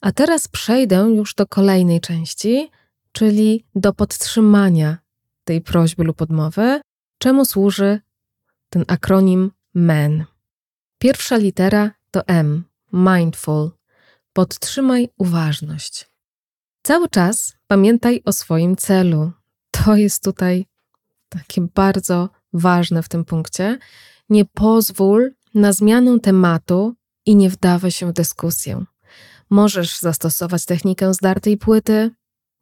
A 0.00 0.12
teraz 0.12 0.48
przejdę 0.48 0.96
już 0.96 1.34
do 1.34 1.46
kolejnej 1.46 2.00
części, 2.00 2.70
czyli 3.12 3.64
do 3.74 3.92
podtrzymania 3.92 4.98
tej 5.44 5.60
prośby 5.60 6.04
lub 6.04 6.22
odmowy, 6.22 6.80
czemu 7.18 7.44
służy 7.44 8.00
ten 8.70 8.84
akronim 8.88 9.50
MEN. 9.76 10.24
Pierwsza 10.98 11.36
litera 11.36 11.90
to 12.10 12.26
M, 12.26 12.64
mindful. 12.92 13.70
Podtrzymaj 14.32 15.08
uważność. 15.18 16.10
Cały 16.82 17.08
czas 17.08 17.56
pamiętaj 17.66 18.22
o 18.24 18.32
swoim 18.32 18.76
celu. 18.76 19.32
To 19.70 19.96
jest 19.96 20.24
tutaj 20.24 20.66
takie 21.28 21.60
bardzo 21.74 22.28
ważne 22.52 23.02
w 23.02 23.08
tym 23.08 23.24
punkcie. 23.24 23.78
Nie 24.28 24.44
pozwól 24.44 25.34
na 25.54 25.72
zmianę 25.72 26.20
tematu 26.20 26.94
i 27.26 27.36
nie 27.36 27.50
wdawaj 27.50 27.90
się 27.90 28.06
w 28.06 28.12
dyskusję. 28.12 28.84
Możesz 29.50 29.98
zastosować 29.98 30.64
technikę 30.64 31.14
zdartej 31.14 31.56
płyty, 31.56 32.10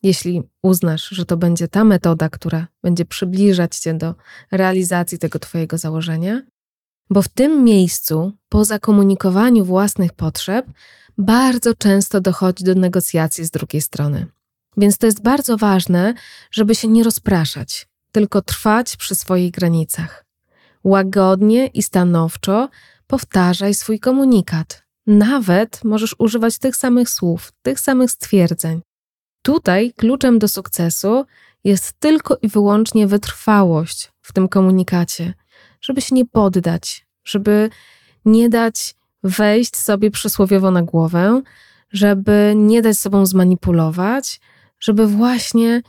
jeśli 0.02 0.42
uznasz, 0.62 1.08
że 1.08 1.24
to 1.24 1.36
będzie 1.36 1.68
ta 1.68 1.84
metoda, 1.84 2.28
która 2.28 2.66
będzie 2.82 3.04
przybliżać 3.04 3.76
cię 3.76 3.94
do 3.94 4.14
realizacji 4.50 5.18
tego 5.18 5.38
Twojego 5.38 5.78
założenia, 5.78 6.42
bo 7.10 7.22
w 7.22 7.28
tym 7.28 7.64
miejscu, 7.64 8.32
po 8.48 8.64
zakomunikowaniu 8.64 9.64
własnych 9.64 10.12
potrzeb, 10.12 10.66
bardzo 11.18 11.74
często 11.74 12.20
dochodzi 12.20 12.64
do 12.64 12.74
negocjacji 12.74 13.44
z 13.44 13.50
drugiej 13.50 13.82
strony. 13.82 14.26
Więc 14.76 14.98
to 14.98 15.06
jest 15.06 15.22
bardzo 15.22 15.56
ważne, 15.56 16.14
żeby 16.50 16.74
się 16.74 16.88
nie 16.88 17.04
rozpraszać, 17.04 17.88
tylko 18.12 18.42
trwać 18.42 18.96
przy 18.96 19.14
swoich 19.14 19.50
granicach. 19.50 20.24
Łagodnie 20.84 21.66
i 21.66 21.82
stanowczo 21.82 22.68
powtarzaj 23.06 23.74
swój 23.74 24.00
komunikat. 24.00 24.82
Nawet 25.06 25.84
możesz 25.84 26.14
używać 26.18 26.58
tych 26.58 26.76
samych 26.76 27.10
słów, 27.10 27.52
tych 27.62 27.80
samych 27.80 28.10
stwierdzeń. 28.10 28.80
Tutaj 29.42 29.92
kluczem 29.96 30.38
do 30.38 30.48
sukcesu 30.48 31.24
jest 31.64 31.92
tylko 32.00 32.36
i 32.42 32.48
wyłącznie 32.48 33.06
wytrwałość 33.06 34.12
w 34.22 34.32
tym 34.32 34.48
komunikacie, 34.48 35.34
żeby 35.84 36.00
się 36.00 36.14
nie 36.14 36.26
poddać, 36.26 37.06
żeby 37.24 37.70
nie 38.24 38.48
dać 38.48 38.94
wejść 39.22 39.76
sobie 39.76 40.10
przysłowiowo 40.10 40.70
na 40.70 40.82
głowę, 40.82 41.42
żeby 41.92 42.52
nie 42.56 42.82
dać 42.82 42.98
sobą 42.98 43.26
zmanipulować, 43.26 44.40
żeby 44.80 45.06
właśnie 45.06 45.82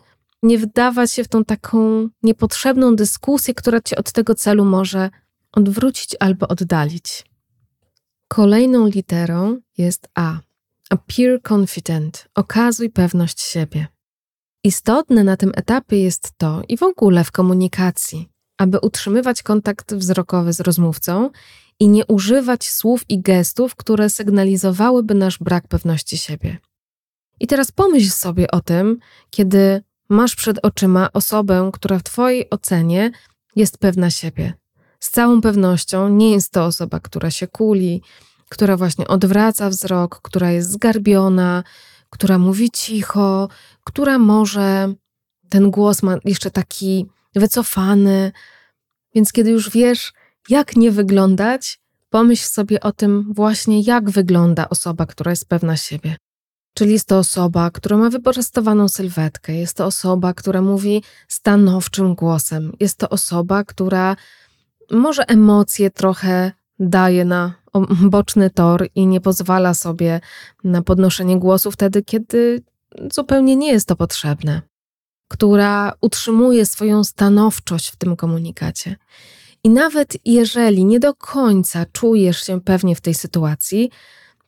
nie 0.44 0.58
wdawać 0.58 1.12
się 1.12 1.24
w 1.24 1.28
tą 1.28 1.46
taką 1.46 2.10
niepotrzebną 2.24 2.96
dyskusję, 2.96 3.54
która 3.54 3.82
cię 3.82 3.96
od 3.96 4.12
tego 4.12 4.36
celu 4.36 4.66
może 4.66 5.10
odwrócić 5.52 6.16
albo 6.20 6.48
oddalić. 6.48 7.25
Kolejną 8.28 8.88
literą 8.88 9.58
jest 9.78 10.08
A. 10.16 10.40
Appear 10.90 11.42
confident. 11.52 12.28
Okazuj 12.36 12.90
pewność 12.90 13.42
siebie. 13.42 13.88
Istotne 14.64 15.24
na 15.24 15.38
tym 15.38 15.52
etapie 15.56 16.04
jest 16.04 16.32
to 16.38 16.62
i 16.68 16.78
w 16.78 16.84
ogóle 16.84 17.24
w 17.24 17.32
komunikacji, 17.32 18.30
aby 18.58 18.80
utrzymywać 18.80 19.44
kontakt 19.44 19.96
wzrokowy 19.96 20.54
z 20.54 20.60
rozmówcą 20.60 21.30
i 21.80 21.88
nie 21.88 22.06
używać 22.06 22.70
słów 22.70 23.02
i 23.10 23.22
gestów, 23.22 23.76
które 23.76 24.10
sygnalizowałyby 24.10 25.14
nasz 25.14 25.38
brak 25.40 25.68
pewności 25.68 26.18
siebie. 26.18 26.58
I 27.40 27.48
teraz 27.48 27.72
pomyśl 27.72 28.10
sobie 28.10 28.52
o 28.52 28.62
tym, 28.62 29.00
kiedy 29.30 29.84
masz 30.10 30.36
przed 30.36 30.66
oczyma 30.66 31.10
osobę, 31.14 31.70
która 31.74 32.00
w 32.00 32.04
Twojej 32.04 32.50
ocenie 32.50 33.12
jest 33.56 33.78
pewna 33.78 34.10
siebie. 34.10 34.54
Z 35.00 35.10
całą 35.10 35.42
pewnością 35.42 36.10
nie 36.10 36.32
jest 36.32 36.52
to 36.52 36.66
osoba, 36.66 37.00
która 37.00 37.32
się 37.32 37.48
kuli, 37.48 38.02
która 38.50 38.78
właśnie 38.78 39.08
odwraca 39.08 39.70
wzrok, 39.70 40.22
która 40.22 40.52
jest 40.52 40.72
zgarbiona, 40.72 41.64
która 42.10 42.38
mówi 42.38 42.72
cicho, 42.72 43.50
która 43.84 44.18
może 44.18 44.94
ten 45.50 45.72
głos 45.72 46.04
ma 46.04 46.18
jeszcze 46.26 46.52
taki 46.52 47.06
wycofany. 47.36 48.32
Więc 49.15 49.32
kiedy 49.32 49.50
już 49.50 49.70
wiesz, 49.70 50.13
jak 50.50 50.75
nie 50.75 50.92
wyglądać, 50.92 51.80
pomyśl 52.10 52.48
sobie 52.48 52.80
o 52.80 52.92
tym 52.92 53.34
właśnie, 53.34 53.82
jak 53.82 54.10
wygląda 54.10 54.70
osoba, 54.70 55.06
która 55.06 55.32
jest 55.32 55.50
pewna 55.50 55.77
siebie. 55.77 56.15
Czyli 56.74 56.92
jest 56.94 57.08
to 57.08 57.18
osoba, 57.18 57.72
która 57.72 57.98
ma 57.98 58.10
wyprostowaną 58.10 58.89
sylwetkę, 58.89 59.54
jest 59.54 59.77
to 59.77 59.86
osoba, 59.86 60.34
która 60.34 60.62
mówi 60.62 61.04
stanowczym 61.27 62.15
głosem, 62.15 62.72
jest 62.80 62.98
to 62.98 63.10
osoba, 63.10 63.63
która 63.63 64.15
może 64.92 65.27
emocje 65.27 65.92
trochę 65.92 66.51
daje 66.80 67.25
na 67.25 67.54
boczny 68.15 68.50
tor 68.50 68.88
i 68.96 69.08
nie 69.08 69.22
pozwala 69.22 69.74
sobie 69.74 70.20
na 70.63 70.82
podnoszenie 70.82 71.39
głosu 71.39 71.72
wtedy, 71.72 72.04
kiedy 72.04 72.63
zupełnie 73.13 73.56
nie 73.56 73.72
jest 73.72 73.88
to 73.88 73.96
potrzebne, 73.96 74.62
która 75.27 75.94
utrzymuje 76.01 76.65
swoją 76.65 77.03
stanowczość 77.03 77.89
w 77.89 77.96
tym 77.96 78.15
komunikacie. 78.15 78.96
I 79.63 79.70
nawet 79.70 80.17
jeżeli 80.25 80.86
nie 80.86 81.00
do 81.00 81.13
końca 81.13 81.86
czujesz 81.91 82.44
się 82.44 82.62
pewnie 82.62 82.96
w 82.96 83.01
tej 83.01 83.13
sytuacji, 83.13 83.91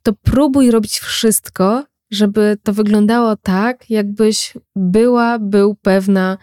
to 0.03 0.13
próbuj 0.13 0.71
robić 0.71 0.99
wszystko, 0.99 1.83
żeby 2.11 2.57
to 2.63 2.73
wyglądało 2.73 3.35
tak, 3.35 3.89
jakbyś 3.89 4.53
była, 4.75 5.39
był 5.39 5.75
pewna 5.75 6.37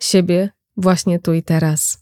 siebie 0.00 0.50
właśnie 0.76 1.18
tu 1.18 1.34
i 1.34 1.42
teraz. 1.42 1.98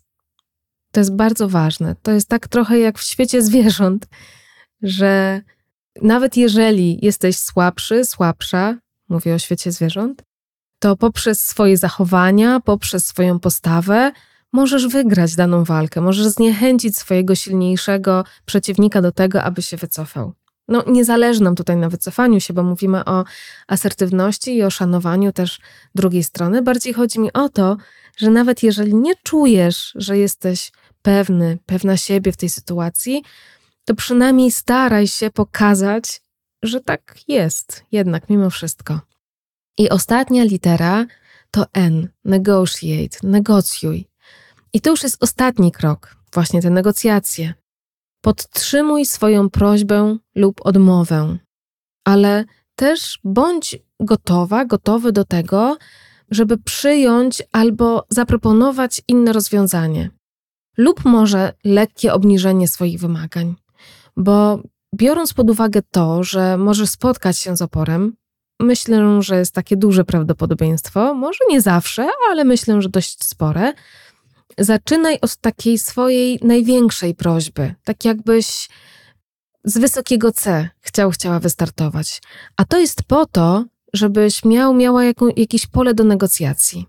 To 0.92 1.00
jest 1.00 1.16
bardzo 1.16 1.48
ważne. 1.48 1.96
To 2.02 2.10
jest 2.10 2.28
tak 2.28 2.48
trochę 2.48 2.78
jak 2.78 2.98
w 2.98 3.04
świecie 3.04 3.42
zwierząt, 3.42 4.08
że 4.82 5.42
nawet 6.02 6.36
jeżeli 6.36 6.98
jesteś 7.02 7.38
słabszy, 7.38 8.04
słabsza, 8.04 8.78
mówię 9.08 9.34
o 9.34 9.38
świecie 9.38 9.72
zwierząt, 9.72 10.22
to 10.78 10.96
poprzez 10.96 11.44
swoje 11.44 11.76
zachowania, 11.76 12.60
poprzez 12.60 13.06
swoją 13.06 13.38
postawę 13.38 14.12
możesz 14.52 14.86
wygrać 14.86 15.34
daną 15.34 15.64
walkę, 15.64 16.00
możesz 16.00 16.26
zniechęcić 16.26 16.98
swojego 16.98 17.34
silniejszego 17.34 18.24
przeciwnika 18.44 19.02
do 19.02 19.12
tego, 19.12 19.42
aby 19.42 19.62
się 19.62 19.76
wycofał. 19.76 20.32
No, 20.68 20.84
nie 20.86 21.04
zależy 21.04 21.42
nam 21.42 21.54
tutaj 21.54 21.76
na 21.76 21.88
wycofaniu 21.88 22.40
się, 22.40 22.54
bo 22.54 22.62
mówimy 22.62 23.04
o 23.04 23.24
asertywności 23.66 24.56
i 24.56 24.62
o 24.62 24.70
szanowaniu 24.70 25.32
też 25.32 25.60
drugiej 25.94 26.24
strony. 26.24 26.62
Bardziej 26.62 26.92
chodzi 26.92 27.20
mi 27.20 27.32
o 27.32 27.48
to, 27.48 27.76
że 28.16 28.30
nawet 28.30 28.62
jeżeli 28.62 28.94
nie 28.94 29.12
czujesz, 29.22 29.92
że 29.94 30.18
jesteś 30.18 30.72
pewny, 31.02 31.58
pewna 31.66 31.96
siebie 31.96 32.32
w 32.32 32.36
tej 32.36 32.50
sytuacji, 32.50 33.22
to 33.84 33.94
przynajmniej 33.94 34.52
staraj 34.52 35.06
się 35.06 35.30
pokazać, 35.30 36.20
że 36.62 36.80
tak 36.80 37.14
jest, 37.28 37.84
jednak 37.92 38.30
mimo 38.30 38.50
wszystko. 38.50 39.00
I 39.78 39.88
ostatnia 39.88 40.44
litera 40.44 41.06
to 41.50 41.64
N, 41.72 42.08
negotiate, 42.24 43.18
negocjuj. 43.22 44.08
I 44.72 44.80
to 44.80 44.90
już 44.90 45.02
jest 45.02 45.22
ostatni 45.22 45.72
krok, 45.72 46.16
właśnie 46.32 46.62
te 46.62 46.70
negocjacje. 46.70 47.54
Podtrzymuj 48.20 49.06
swoją 49.06 49.50
prośbę 49.50 50.16
lub 50.34 50.66
odmowę, 50.66 51.38
ale 52.04 52.44
też 52.74 53.18
bądź 53.24 53.78
gotowa, 54.00 54.64
gotowy 54.64 55.12
do 55.12 55.24
tego, 55.24 55.76
żeby 56.30 56.58
przyjąć 56.58 57.42
albo 57.52 58.06
zaproponować 58.08 59.02
inne 59.08 59.32
rozwiązanie, 59.32 60.10
lub 60.76 61.04
może 61.04 61.52
lekkie 61.64 62.12
obniżenie 62.12 62.68
swoich 62.68 63.00
wymagań. 63.00 63.54
Bo 64.16 64.62
biorąc 64.94 65.34
pod 65.34 65.50
uwagę 65.50 65.82
to, 65.90 66.22
że 66.22 66.56
możesz 66.56 66.90
spotkać 66.90 67.38
się 67.38 67.56
z 67.56 67.62
oporem, 67.62 68.16
myślę, 68.60 69.22
że 69.22 69.38
jest 69.38 69.54
takie 69.54 69.76
duże 69.76 70.04
prawdopodobieństwo, 70.04 71.14
może 71.14 71.38
nie 71.48 71.60
zawsze, 71.60 72.08
ale 72.30 72.44
myślę, 72.44 72.82
że 72.82 72.88
dość 72.88 73.24
spore. 73.24 73.72
Zaczynaj 74.58 75.18
od 75.20 75.36
takiej 75.36 75.78
swojej 75.78 76.38
największej 76.42 77.14
prośby, 77.14 77.74
tak 77.84 78.04
jakbyś 78.04 78.68
z 79.64 79.78
wysokiego 79.78 80.32
C 80.32 80.68
chciał, 80.80 81.10
chciała 81.10 81.40
wystartować. 81.40 82.22
A 82.56 82.64
to 82.64 82.78
jest 82.78 83.02
po 83.02 83.26
to, 83.26 83.64
żebyś 83.92 84.44
miał, 84.44 84.74
miała 84.74 85.04
jaką, 85.04 85.28
jakieś 85.36 85.66
pole 85.66 85.94
do 85.94 86.04
negocjacji. 86.04 86.86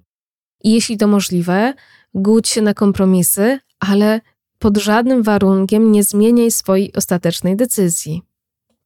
I 0.64 0.72
jeśli 0.72 0.98
to 0.98 1.08
możliwe, 1.08 1.74
gódź 2.14 2.50
się 2.50 2.62
na 2.62 2.74
kompromisy, 2.74 3.60
ale 3.80 4.22
pod 4.60 4.78
żadnym 4.78 5.24
warunkiem 5.24 5.92
nie 5.92 6.04
zmieniaj 6.04 6.52
swojej 6.52 6.94
ostatecznej 6.94 7.56
decyzji. 7.56 8.29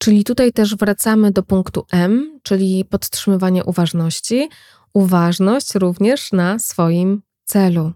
Czyli 0.03 0.23
tutaj 0.23 0.53
też 0.53 0.75
wracamy 0.75 1.31
do 1.31 1.43
punktu 1.43 1.85
M, 1.91 2.39
czyli 2.43 2.85
podtrzymywanie 2.85 3.63
uważności. 3.63 4.49
Uważność 4.93 5.75
również 5.75 6.31
na 6.31 6.59
swoim 6.59 7.21
celu. 7.43 7.91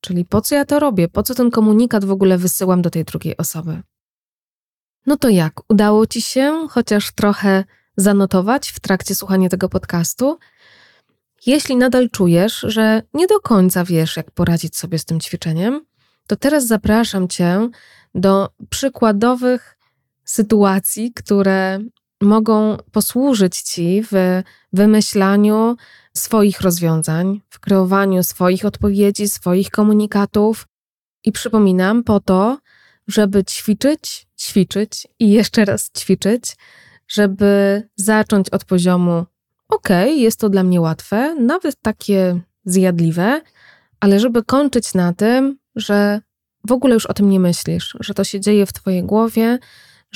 Czyli 0.00 0.24
po 0.24 0.40
co 0.40 0.54
ja 0.54 0.64
to 0.64 0.80
robię? 0.80 1.08
Po 1.08 1.22
co 1.22 1.34
ten 1.34 1.50
komunikat 1.50 2.04
w 2.04 2.10
ogóle 2.10 2.38
wysyłam 2.38 2.82
do 2.82 2.90
tej 2.90 3.04
drugiej 3.04 3.36
osoby? 3.36 3.82
No 5.06 5.16
to 5.16 5.28
jak? 5.28 5.52
Udało 5.68 6.06
ci 6.06 6.22
się 6.22 6.66
chociaż 6.70 7.12
trochę 7.12 7.64
zanotować 7.96 8.68
w 8.68 8.80
trakcie 8.80 9.14
słuchania 9.14 9.48
tego 9.48 9.68
podcastu? 9.68 10.38
Jeśli 11.46 11.76
nadal 11.76 12.10
czujesz, 12.10 12.64
że 12.68 13.02
nie 13.14 13.26
do 13.26 13.40
końca 13.40 13.84
wiesz, 13.84 14.16
jak 14.16 14.30
poradzić 14.30 14.76
sobie 14.76 14.98
z 14.98 15.04
tym 15.04 15.20
ćwiczeniem, 15.20 15.86
to 16.26 16.36
teraz 16.36 16.66
zapraszam 16.66 17.28
Cię 17.28 17.68
do 18.14 18.48
przykładowych 18.70 19.75
sytuacji, 20.26 21.12
które 21.12 21.78
mogą 22.22 22.76
posłużyć 22.92 23.62
Ci 23.62 24.02
w 24.12 24.42
wymyślaniu 24.72 25.76
swoich 26.14 26.60
rozwiązań, 26.60 27.40
w 27.50 27.60
kreowaniu 27.60 28.22
swoich 28.22 28.64
odpowiedzi, 28.64 29.28
swoich 29.28 29.70
komunikatów. 29.70 30.66
I 31.24 31.32
przypominam 31.32 32.04
po 32.04 32.20
to, 32.20 32.58
żeby 33.06 33.44
ćwiczyć, 33.44 34.26
ćwiczyć 34.40 35.06
i 35.18 35.30
jeszcze 35.30 35.64
raz 35.64 35.90
ćwiczyć, 35.98 36.56
żeby 37.08 37.82
zacząć 37.96 38.50
od 38.50 38.64
poziomu: 38.64 39.24
OK, 39.68 39.88
jest 40.06 40.40
to 40.40 40.48
dla 40.48 40.62
mnie 40.62 40.80
łatwe, 40.80 41.34
nawet 41.34 41.76
takie 41.82 42.40
zjadliwe, 42.64 43.40
ale 44.00 44.20
żeby 44.20 44.44
kończyć 44.44 44.94
na 44.94 45.12
tym, 45.12 45.58
że 45.76 46.20
w 46.66 46.72
ogóle 46.72 46.94
już 46.94 47.06
o 47.06 47.14
tym 47.14 47.30
nie 47.30 47.40
myślisz, 47.40 47.96
że 48.00 48.14
to 48.14 48.24
się 48.24 48.40
dzieje 48.40 48.66
w 48.66 48.72
Twojej 48.72 49.02
głowie, 49.04 49.58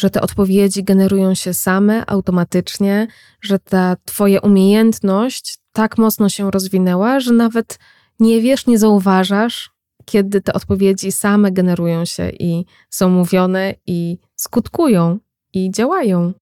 że 0.01 0.11
te 0.11 0.21
odpowiedzi 0.21 0.85
generują 0.85 1.35
się 1.35 1.55
same, 1.55 2.07
automatycznie, 2.07 3.07
że 3.43 3.59
ta 3.59 3.97
Twoja 4.05 4.41
umiejętność 4.41 5.59
tak 5.73 5.99
mocno 5.99 6.29
się 6.29 6.51
rozwinęła, 6.51 7.21
że 7.21 7.33
nawet 7.33 7.79
nie 8.21 8.41
wiesz, 8.41 8.67
nie 8.67 8.79
zauważasz, 8.79 9.71
kiedy 10.05 10.41
te 10.41 10.53
odpowiedzi 10.53 11.13
same 11.13 11.53
generują 11.53 12.05
się 12.05 12.31
i 12.31 12.65
są 12.91 13.09
mówione 13.09 13.75
i 13.87 14.19
skutkują 14.37 15.19
i 15.53 15.71
działają. 15.71 16.33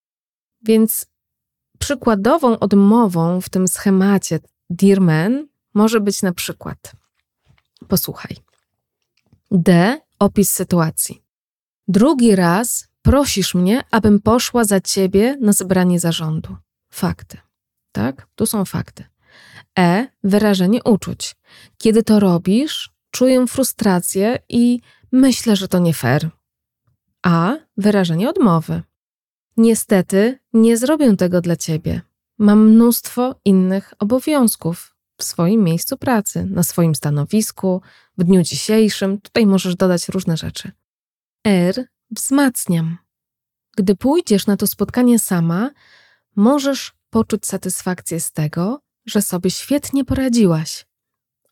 Więc 0.63 1.07
przykładową 1.79 2.59
odmową 2.59 3.41
w 3.41 3.49
tym 3.49 3.69
schemacie 3.69 4.41
Dear 4.71 5.01
może 5.75 6.01
być 6.01 6.23
na 6.23 6.33
przykład 6.33 6.93
posłuchaj. 7.89 8.37
D. 9.51 10.01
Opis 10.19 10.51
sytuacji. 10.51 11.23
Drugi 11.89 12.37
raz 12.37 12.89
prosisz 13.09 13.55
mnie, 13.55 13.83
abym 13.91 14.21
poszła 14.21 14.65
za 14.65 14.81
ciebie 14.81 15.37
na 15.41 15.53
zebranie 15.53 16.01
zarządu. 16.01 16.57
Fakty. 16.93 17.39
Tak? 17.93 18.27
Tu 18.35 18.47
są 18.47 18.65
fakty. 18.65 19.05
E. 19.79 20.07
Wyrażenie 20.25 20.83
uczuć. 20.85 21.37
Kiedy 21.79 22.03
to 22.03 22.21
robisz, 22.21 22.91
czuję 23.11 23.47
frustrację 23.47 24.39
i 24.49 24.81
myślę, 25.13 25.57
że 25.57 25.69
to 25.69 25.79
nie 25.79 25.95
fair. 25.95 26.31
A. 27.23 27.57
Wyrażenie 27.77 28.31
odmowy. 28.31 28.83
Niestety, 29.57 30.39
nie 30.53 30.77
zrobię 30.77 31.17
tego 31.17 31.41
dla 31.41 31.57
ciebie. 31.57 32.01
Mam 32.39 32.69
mnóstwo 32.71 33.35
innych 33.45 33.95
obowiązków. 33.99 34.95
w 35.21 35.25
swoim 35.25 35.65
miejscu 35.65 35.97
pracy, 35.97 36.45
na 36.45 36.63
swoim 36.63 36.95
stanowisku, 36.95 37.83
w 38.19 38.25
dniu 38.25 38.43
dzisiejszym. 38.43 39.21
Tutaj 39.21 39.47
możesz 39.47 39.77
dodać 39.77 40.09
różne 40.09 40.37
rzeczy. 40.37 40.71
R. 41.47 41.89
Wzmacniam. 42.11 42.99
Gdy 43.77 43.97
pójdziesz 43.97 44.47
na 44.47 44.57
to 44.57 44.67
spotkanie 44.67 45.19
sama, 45.19 45.71
możesz 46.37 46.93
poczuć 47.11 47.47
satysfakcję 47.47 48.21
z 48.21 48.33
tego, 48.33 48.81
że 49.07 49.23
sobie 49.23 49.51
świetnie 49.51 50.05
poradziłaś. 50.05 50.87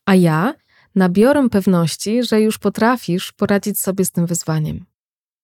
A 0.05 0.15
ja 0.15 0.53
nabiorę 0.95 1.49
pewności, 1.49 2.23
że 2.23 2.41
już 2.41 2.57
potrafisz 2.57 3.31
poradzić 3.31 3.79
sobie 3.79 4.05
z 4.05 4.11
tym 4.11 4.25
wyzwaniem. 4.25 4.85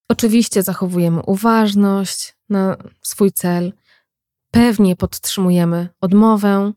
Oczywiście 0.10 0.64
zachowujemy 0.64 1.22
uważność 1.22 2.36
na 2.50 2.78
swój 3.02 3.32
cel, 3.32 3.74
pewnie 4.52 4.96
podtrzymujemy 4.96 5.90
odmowę, 6.02 6.74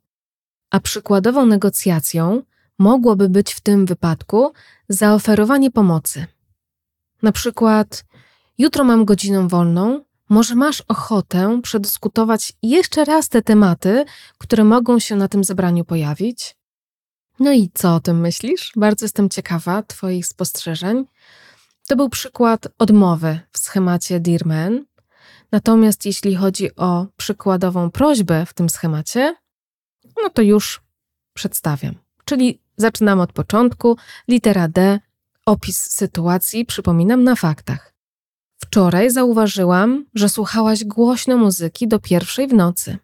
a 0.70 0.81
przykładową 0.81 1.46
negocjacją 1.46 2.42
mogłoby 2.79 3.29
być 3.29 3.55
w 3.55 3.61
tym 3.61 3.87
wypadku 3.87 4.53
zaoferowanie 4.88 5.70
pomocy. 5.70 6.27
Na 7.22 7.33
przykład, 7.33 8.05
jutro 8.59 8.85
mam 8.85 9.05
godzinę 9.05 9.49
wolną, 9.49 10.05
może 10.29 10.55
masz 10.55 10.83
ochotę 10.88 11.61
przedyskutować 11.62 12.53
jeszcze 12.62 13.05
raz 13.05 13.29
te 13.29 13.42
tematy, 13.42 14.05
które 14.38 14.64
mogą 14.64 14.99
się 14.99 15.16
na 15.16 15.29
tym 15.29 15.45
zebraniu 15.45 15.85
pojawić? 15.85 16.57
No 17.40 17.53
i 17.53 17.71
co 17.75 17.95
o 17.95 18.01
tym 18.01 18.21
myślisz? 18.21 18.73
Bardzo 18.77 19.05
jestem 19.05 19.29
ciekawa 19.29 19.83
Twoich 19.83 20.27
spostrzeżeń. 20.27 21.05
To 21.88 21.97
był 21.97 22.09
przykład 22.09 22.69
odmowy 22.79 23.40
w 23.53 23.59
schemacie 23.59 24.21
Dearman. 24.21 24.85
Natomiast 25.53 26.07
jeśli 26.07 26.37
chodzi 26.37 26.77
o 26.77 27.07
przykładową 27.16 27.90
prośbę 27.90 28.47
w 28.47 28.55
tym 28.55 28.69
schemacie, 28.71 29.37
no 30.23 30.31
to 30.31 30.42
już 30.42 30.81
przedstawiam. 31.35 31.95
Czyli 32.25 32.61
zaczynamy 32.77 33.23
od 33.23 33.33
początku. 33.33 33.97
Litera 34.29 34.69
D, 34.69 35.01
opis 35.47 35.90
sytuacji, 35.90 36.64
przypominam 36.64 37.25
na 37.25 37.37
faktach. 37.37 37.95
Wczoraj 38.57 39.11
zauważyłam, 39.11 40.05
że 40.14 40.29
słuchałaś 40.29 40.85
głośno 40.85 41.37
muzyki 41.37 41.88
do 41.88 41.99
pierwszej 41.99 42.49
w 42.49 42.55
nocy. 42.55 42.99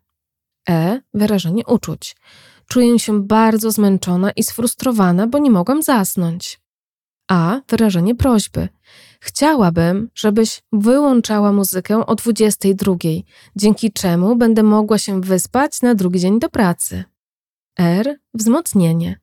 E. 0.68 1.00
Wyrażenie 1.14 1.66
uczuć. 1.66 2.16
Czuję 2.68 2.98
się 2.98 3.22
bardzo 3.22 3.70
zmęczona 3.70 4.30
i 4.30 4.42
sfrustrowana, 4.42 5.26
bo 5.26 5.38
nie 5.38 5.50
mogłam 5.50 5.82
zasnąć. 5.82 6.60
A. 7.28 7.60
Wyrażenie 7.68 8.14
prośby. 8.14 8.68
Chciałabym, 9.20 10.10
żebyś 10.14 10.62
wyłączała 10.72 11.52
muzykę 11.52 12.06
o 12.06 12.14
22, 12.14 12.94
dzięki 13.56 13.92
czemu 13.92 14.36
będę 14.36 14.62
mogła 14.62 14.98
się 14.98 15.20
wyspać 15.20 15.82
na 15.82 15.94
drugi 15.94 16.20
dzień 16.20 16.40
do 16.40 16.48
pracy. 16.48 17.04
R. 17.78 18.18
Wzmocnienie. 18.34 19.20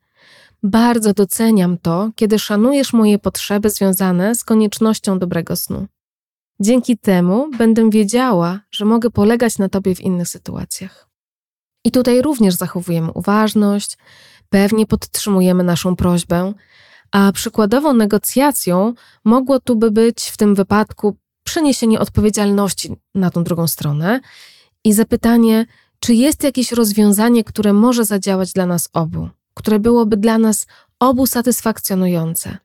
Bardzo 0.63 1.13
doceniam 1.13 1.78
to, 1.78 2.10
kiedy 2.15 2.39
szanujesz 2.39 2.94
moje 2.94 3.20
potrzeby 3.20 3.70
związane 3.70 4.36
z 4.36 4.44
koniecznością 4.44 5.20
dobrego 5.20 5.56
snu. 5.56 5.88
Dzięki 6.62 6.98
temu 6.98 7.50
będę 7.58 7.89
wiedziała, 7.89 8.60
że 8.72 8.86
mogę 8.86 9.10
polegać 9.10 9.58
na 9.58 9.69
tobie 9.69 9.95
w 9.95 10.02
innych 10.02 10.28
sytuacjach. 10.28 11.10
I 11.86 11.91
tutaj 11.91 12.22
również 12.22 12.56
zachowujemy 12.56 13.12
uważność, 13.12 13.98
pewnie 14.50 14.86
podtrzymujemy 14.86 15.63
naszą 15.63 15.95
prośbę, 15.95 16.54
a 17.12 17.32
przykładową 17.32 17.93
negocjacją 17.93 18.93
mogło 19.26 19.60
tu 19.60 19.76
by 19.76 19.91
być 19.91 20.24
w 20.24 20.38
tym 20.38 20.56
wypadku 20.56 21.17
przeniesienie 21.43 22.00
odpowiedzialności 22.00 22.95
na 23.15 23.30
tą 23.30 23.43
drugą 23.43 23.67
stronę 23.67 24.19
i 24.84 24.93
zapytanie, 24.93 25.65
czy 26.00 26.13
jest 26.13 26.43
jakieś 26.43 26.72
rozwiązanie, 26.72 27.43
które 27.43 27.74
może 27.74 28.06
zadziałać 28.06 28.54
dla 28.54 28.65
nas 28.65 28.89
obu, 28.93 29.30
które 29.54 29.80
byłoby 29.80 30.17
dla 30.17 30.38
nas 30.38 30.67
obu 31.00 31.26
satysfakcjonujące. 31.26 32.58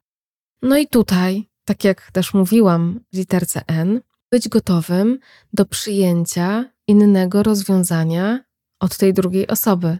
No 0.62 0.78
i 0.78 0.86
tutaj 0.86 1.48
tak 1.64 1.84
jak 1.84 2.10
też 2.10 2.34
mówiłam 2.34 3.00
w 3.12 3.16
literce 3.16 3.62
N, 3.66 4.00
być 4.30 4.48
gotowym 4.48 5.18
do 5.52 5.64
przyjęcia 5.66 6.64
innego 6.86 7.42
rozwiązania 7.42 8.40
od 8.80 8.96
tej 8.96 9.14
drugiej 9.14 9.46
osoby. 9.48 9.98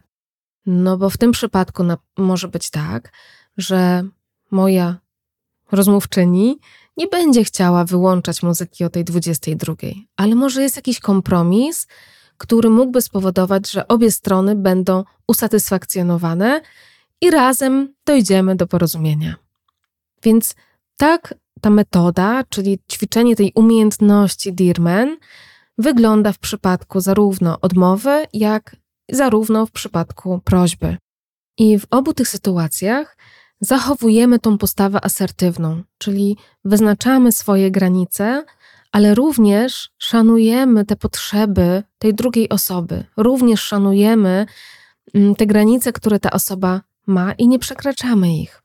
No 0.65 0.97
bo 0.97 1.09
w 1.09 1.17
tym 1.17 1.31
przypadku 1.31 1.83
na, 1.83 1.97
może 2.17 2.47
być 2.47 2.69
tak, 2.69 3.11
że 3.57 4.03
moja 4.51 4.97
rozmówczyni 5.71 6.59
nie 6.97 7.07
będzie 7.07 7.43
chciała 7.43 7.85
wyłączać 7.85 8.43
muzyki 8.43 8.83
o 8.83 8.89
tej 8.89 9.03
22, 9.03 9.73
ale 10.17 10.35
może 10.35 10.61
jest 10.61 10.75
jakiś 10.75 10.99
kompromis, 10.99 11.87
który 12.37 12.69
mógłby 12.69 13.01
spowodować, 13.01 13.71
że 13.71 13.87
obie 13.87 14.11
strony 14.11 14.55
będą 14.55 15.03
usatysfakcjonowane 15.27 16.61
i 17.21 17.31
razem 17.31 17.93
dojdziemy 18.05 18.55
do 18.55 18.67
porozumienia. 18.67 19.35
Więc 20.23 20.55
tak 20.97 21.33
ta 21.65 21.69
metoda, 21.69 22.43
czyli 22.49 22.79
ćwiczenie 22.91 23.35
tej 23.35 23.51
umiejętności 23.55 24.53
Dearman, 24.53 25.17
wygląda 25.77 26.31
w 26.31 26.39
przypadku 26.39 26.99
zarówno 26.99 27.57
odmowy, 27.61 28.25
jak 28.33 28.75
zarówno 29.11 29.65
w 29.65 29.71
przypadku 29.71 30.41
prośby. 30.43 30.97
I 31.57 31.79
w 31.79 31.85
obu 31.91 32.13
tych 32.13 32.27
sytuacjach 32.27 33.17
zachowujemy 33.59 34.39
tą 34.39 34.57
postawę 34.57 35.05
asertywną, 35.05 35.83
czyli 35.97 36.37
wyznaczamy 36.65 37.31
swoje 37.31 37.71
granice, 37.71 38.43
ale 38.91 39.15
również 39.15 39.89
szanujemy 39.97 40.85
te 40.85 40.95
potrzeby 40.95 41.83
tej 41.97 42.13
drugiej 42.13 42.49
osoby, 42.49 43.05
również 43.17 43.61
szanujemy 43.61 44.45
mm, 45.13 45.35
te 45.35 45.45
granice, 45.45 45.93
które 45.93 46.19
ta 46.19 46.31
osoba 46.31 46.81
ma 47.07 47.33
i 47.33 47.47
nie 47.47 47.59
przekraczamy 47.59 48.37
ich 48.37 48.64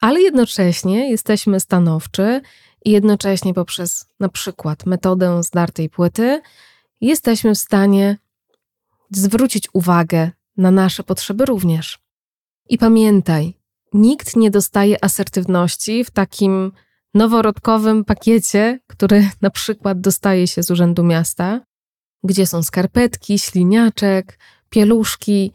ale 0.00 0.20
jednocześnie 0.20 1.10
jesteśmy 1.10 1.60
stanowczy 1.60 2.40
i 2.84 2.90
jednocześnie 2.90 3.54
poprzez 3.54 4.06
na 4.20 4.28
przykład 4.28 4.86
metodę 4.86 5.42
zdartej 5.42 5.90
płyty 5.90 6.40
jesteśmy 7.00 7.54
w 7.54 7.58
stanie 7.58 8.16
zwrócić 9.10 9.68
uwagę 9.72 10.30
na 10.56 10.70
nasze 10.70 11.02
potrzeby 11.02 11.44
również. 11.44 11.98
I 12.68 12.78
pamiętaj, 12.78 13.54
nikt 13.92 14.36
nie 14.36 14.50
dostaje 14.50 15.04
asertywności 15.04 16.04
w 16.04 16.10
takim 16.10 16.72
noworodkowym 17.14 18.04
pakiecie, 18.04 18.80
który 18.86 19.28
na 19.40 19.50
przykład 19.50 20.00
dostaje 20.00 20.46
się 20.46 20.62
z 20.62 20.70
Urzędu 20.70 21.04
Miasta, 21.04 21.60
gdzie 22.24 22.46
są 22.46 22.62
skarpetki, 22.62 23.38
śliniaczek, 23.38 24.38
pieluszki. 24.70 25.52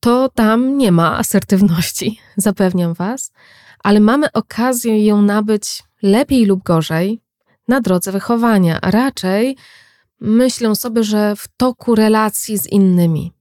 To 0.00 0.28
tam 0.28 0.78
nie 0.78 0.92
ma 0.92 1.18
asertywności, 1.18 2.18
zapewniam 2.36 2.94
Was 2.94 3.32
ale 3.84 4.00
mamy 4.00 4.32
okazję 4.32 5.06
ją 5.06 5.22
nabyć 5.22 5.82
lepiej 6.02 6.46
lub 6.46 6.62
gorzej 6.62 7.20
na 7.68 7.80
drodze 7.80 8.12
wychowania, 8.12 8.78
a 8.80 8.90
raczej 8.90 9.56
myślę 10.20 10.76
sobie, 10.76 11.04
że 11.04 11.36
w 11.36 11.48
toku 11.56 11.94
relacji 11.94 12.58
z 12.58 12.66
innymi. 12.66 13.32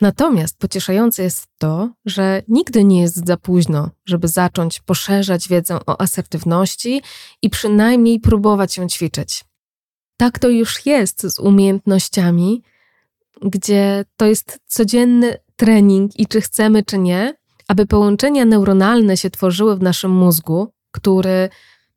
Natomiast 0.00 0.58
pocieszające 0.58 1.22
jest 1.22 1.46
to, 1.58 1.90
że 2.04 2.42
nigdy 2.48 2.84
nie 2.84 3.00
jest 3.00 3.26
za 3.26 3.36
późno, 3.36 3.90
żeby 4.04 4.28
zacząć 4.28 4.80
poszerzać 4.80 5.48
wiedzę 5.48 5.78
o 5.86 6.00
asertywności 6.00 7.02
i 7.42 7.50
przynajmniej 7.50 8.20
próbować 8.20 8.76
ją 8.76 8.88
ćwiczyć. 8.88 9.44
Tak 10.16 10.38
to 10.38 10.48
już 10.48 10.86
jest 10.86 11.22
z 11.22 11.38
umiejętnościami, 11.38 12.62
gdzie 13.42 14.04
to 14.16 14.26
jest 14.26 14.60
codzienny 14.66 15.36
trening 15.60 16.20
i 16.20 16.26
czy 16.26 16.40
chcemy, 16.40 16.82
czy 16.82 16.98
nie, 16.98 17.34
aby 17.68 17.86
połączenia 17.86 18.44
neuronalne 18.44 19.16
się 19.16 19.30
tworzyły 19.30 19.76
w 19.76 19.82
naszym 19.82 20.10
mózgu, 20.10 20.72
który, 20.90 21.48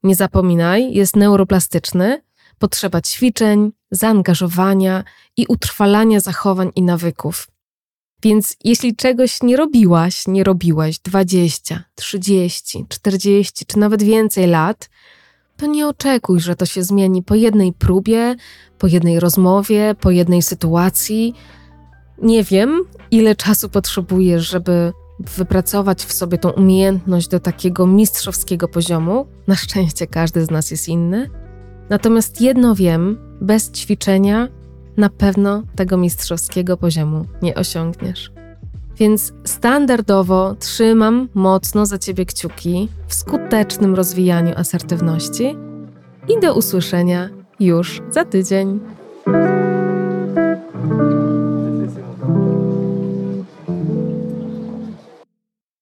nie 0.03 0.15
zapominaj, 0.15 0.93
jest 0.93 1.15
neuroplastyczny, 1.15 2.21
potrzeba 2.59 3.01
ćwiczeń, 3.01 3.71
zaangażowania 3.91 5.03
i 5.37 5.45
utrwalania 5.47 6.19
zachowań 6.19 6.71
i 6.75 6.81
nawyków. 6.81 7.47
Więc 8.23 8.55
jeśli 8.63 8.95
czegoś 8.95 9.43
nie 9.43 9.57
robiłaś, 9.57 10.27
nie 10.27 10.43
robiłeś 10.43 10.99
20, 10.99 11.83
30, 11.95 12.85
40 12.89 13.65
czy 13.65 13.79
nawet 13.79 14.03
więcej 14.03 14.47
lat, 14.47 14.89
to 15.57 15.65
nie 15.65 15.87
oczekuj, 15.87 16.39
że 16.39 16.55
to 16.55 16.65
się 16.65 16.83
zmieni 16.83 17.23
po 17.23 17.35
jednej 17.35 17.73
próbie, 17.73 18.35
po 18.77 18.87
jednej 18.87 19.19
rozmowie, 19.19 19.95
po 19.99 20.11
jednej 20.11 20.41
sytuacji. 20.41 21.35
Nie 22.23 22.43
wiem, 22.43 22.83
ile 23.11 23.35
czasu 23.35 23.69
potrzebujesz, 23.69 24.49
żeby 24.49 24.93
wypracować 25.19 26.05
w 26.05 26.13
sobie 26.13 26.37
tą 26.37 26.49
umiejętność 26.49 27.27
do 27.27 27.39
takiego 27.39 27.87
mistrzowskiego 27.87 28.67
poziomu. 28.67 29.27
Na 29.47 29.55
szczęście 29.55 30.07
każdy 30.07 30.45
z 30.45 30.51
nas 30.51 30.71
jest 30.71 30.87
inny. 30.87 31.29
Natomiast 31.89 32.41
jedno 32.41 32.75
wiem, 32.75 33.17
bez 33.41 33.71
ćwiczenia 33.71 34.47
na 34.97 35.09
pewno 35.09 35.63
tego 35.75 35.97
mistrzowskiego 35.97 36.77
poziomu 36.77 37.25
nie 37.41 37.55
osiągniesz. 37.55 38.31
Więc 38.97 39.33
standardowo 39.45 40.55
trzymam 40.59 41.29
mocno 41.33 41.85
za 41.85 41.97
Ciebie 41.97 42.25
kciuki 42.25 42.89
w 43.07 43.13
skutecznym 43.13 43.95
rozwijaniu 43.95 44.53
asertywności 44.55 45.55
i 46.27 46.39
do 46.41 46.55
usłyszenia 46.55 47.29
już 47.59 48.01
za 48.11 48.25
tydzień. 48.25 48.79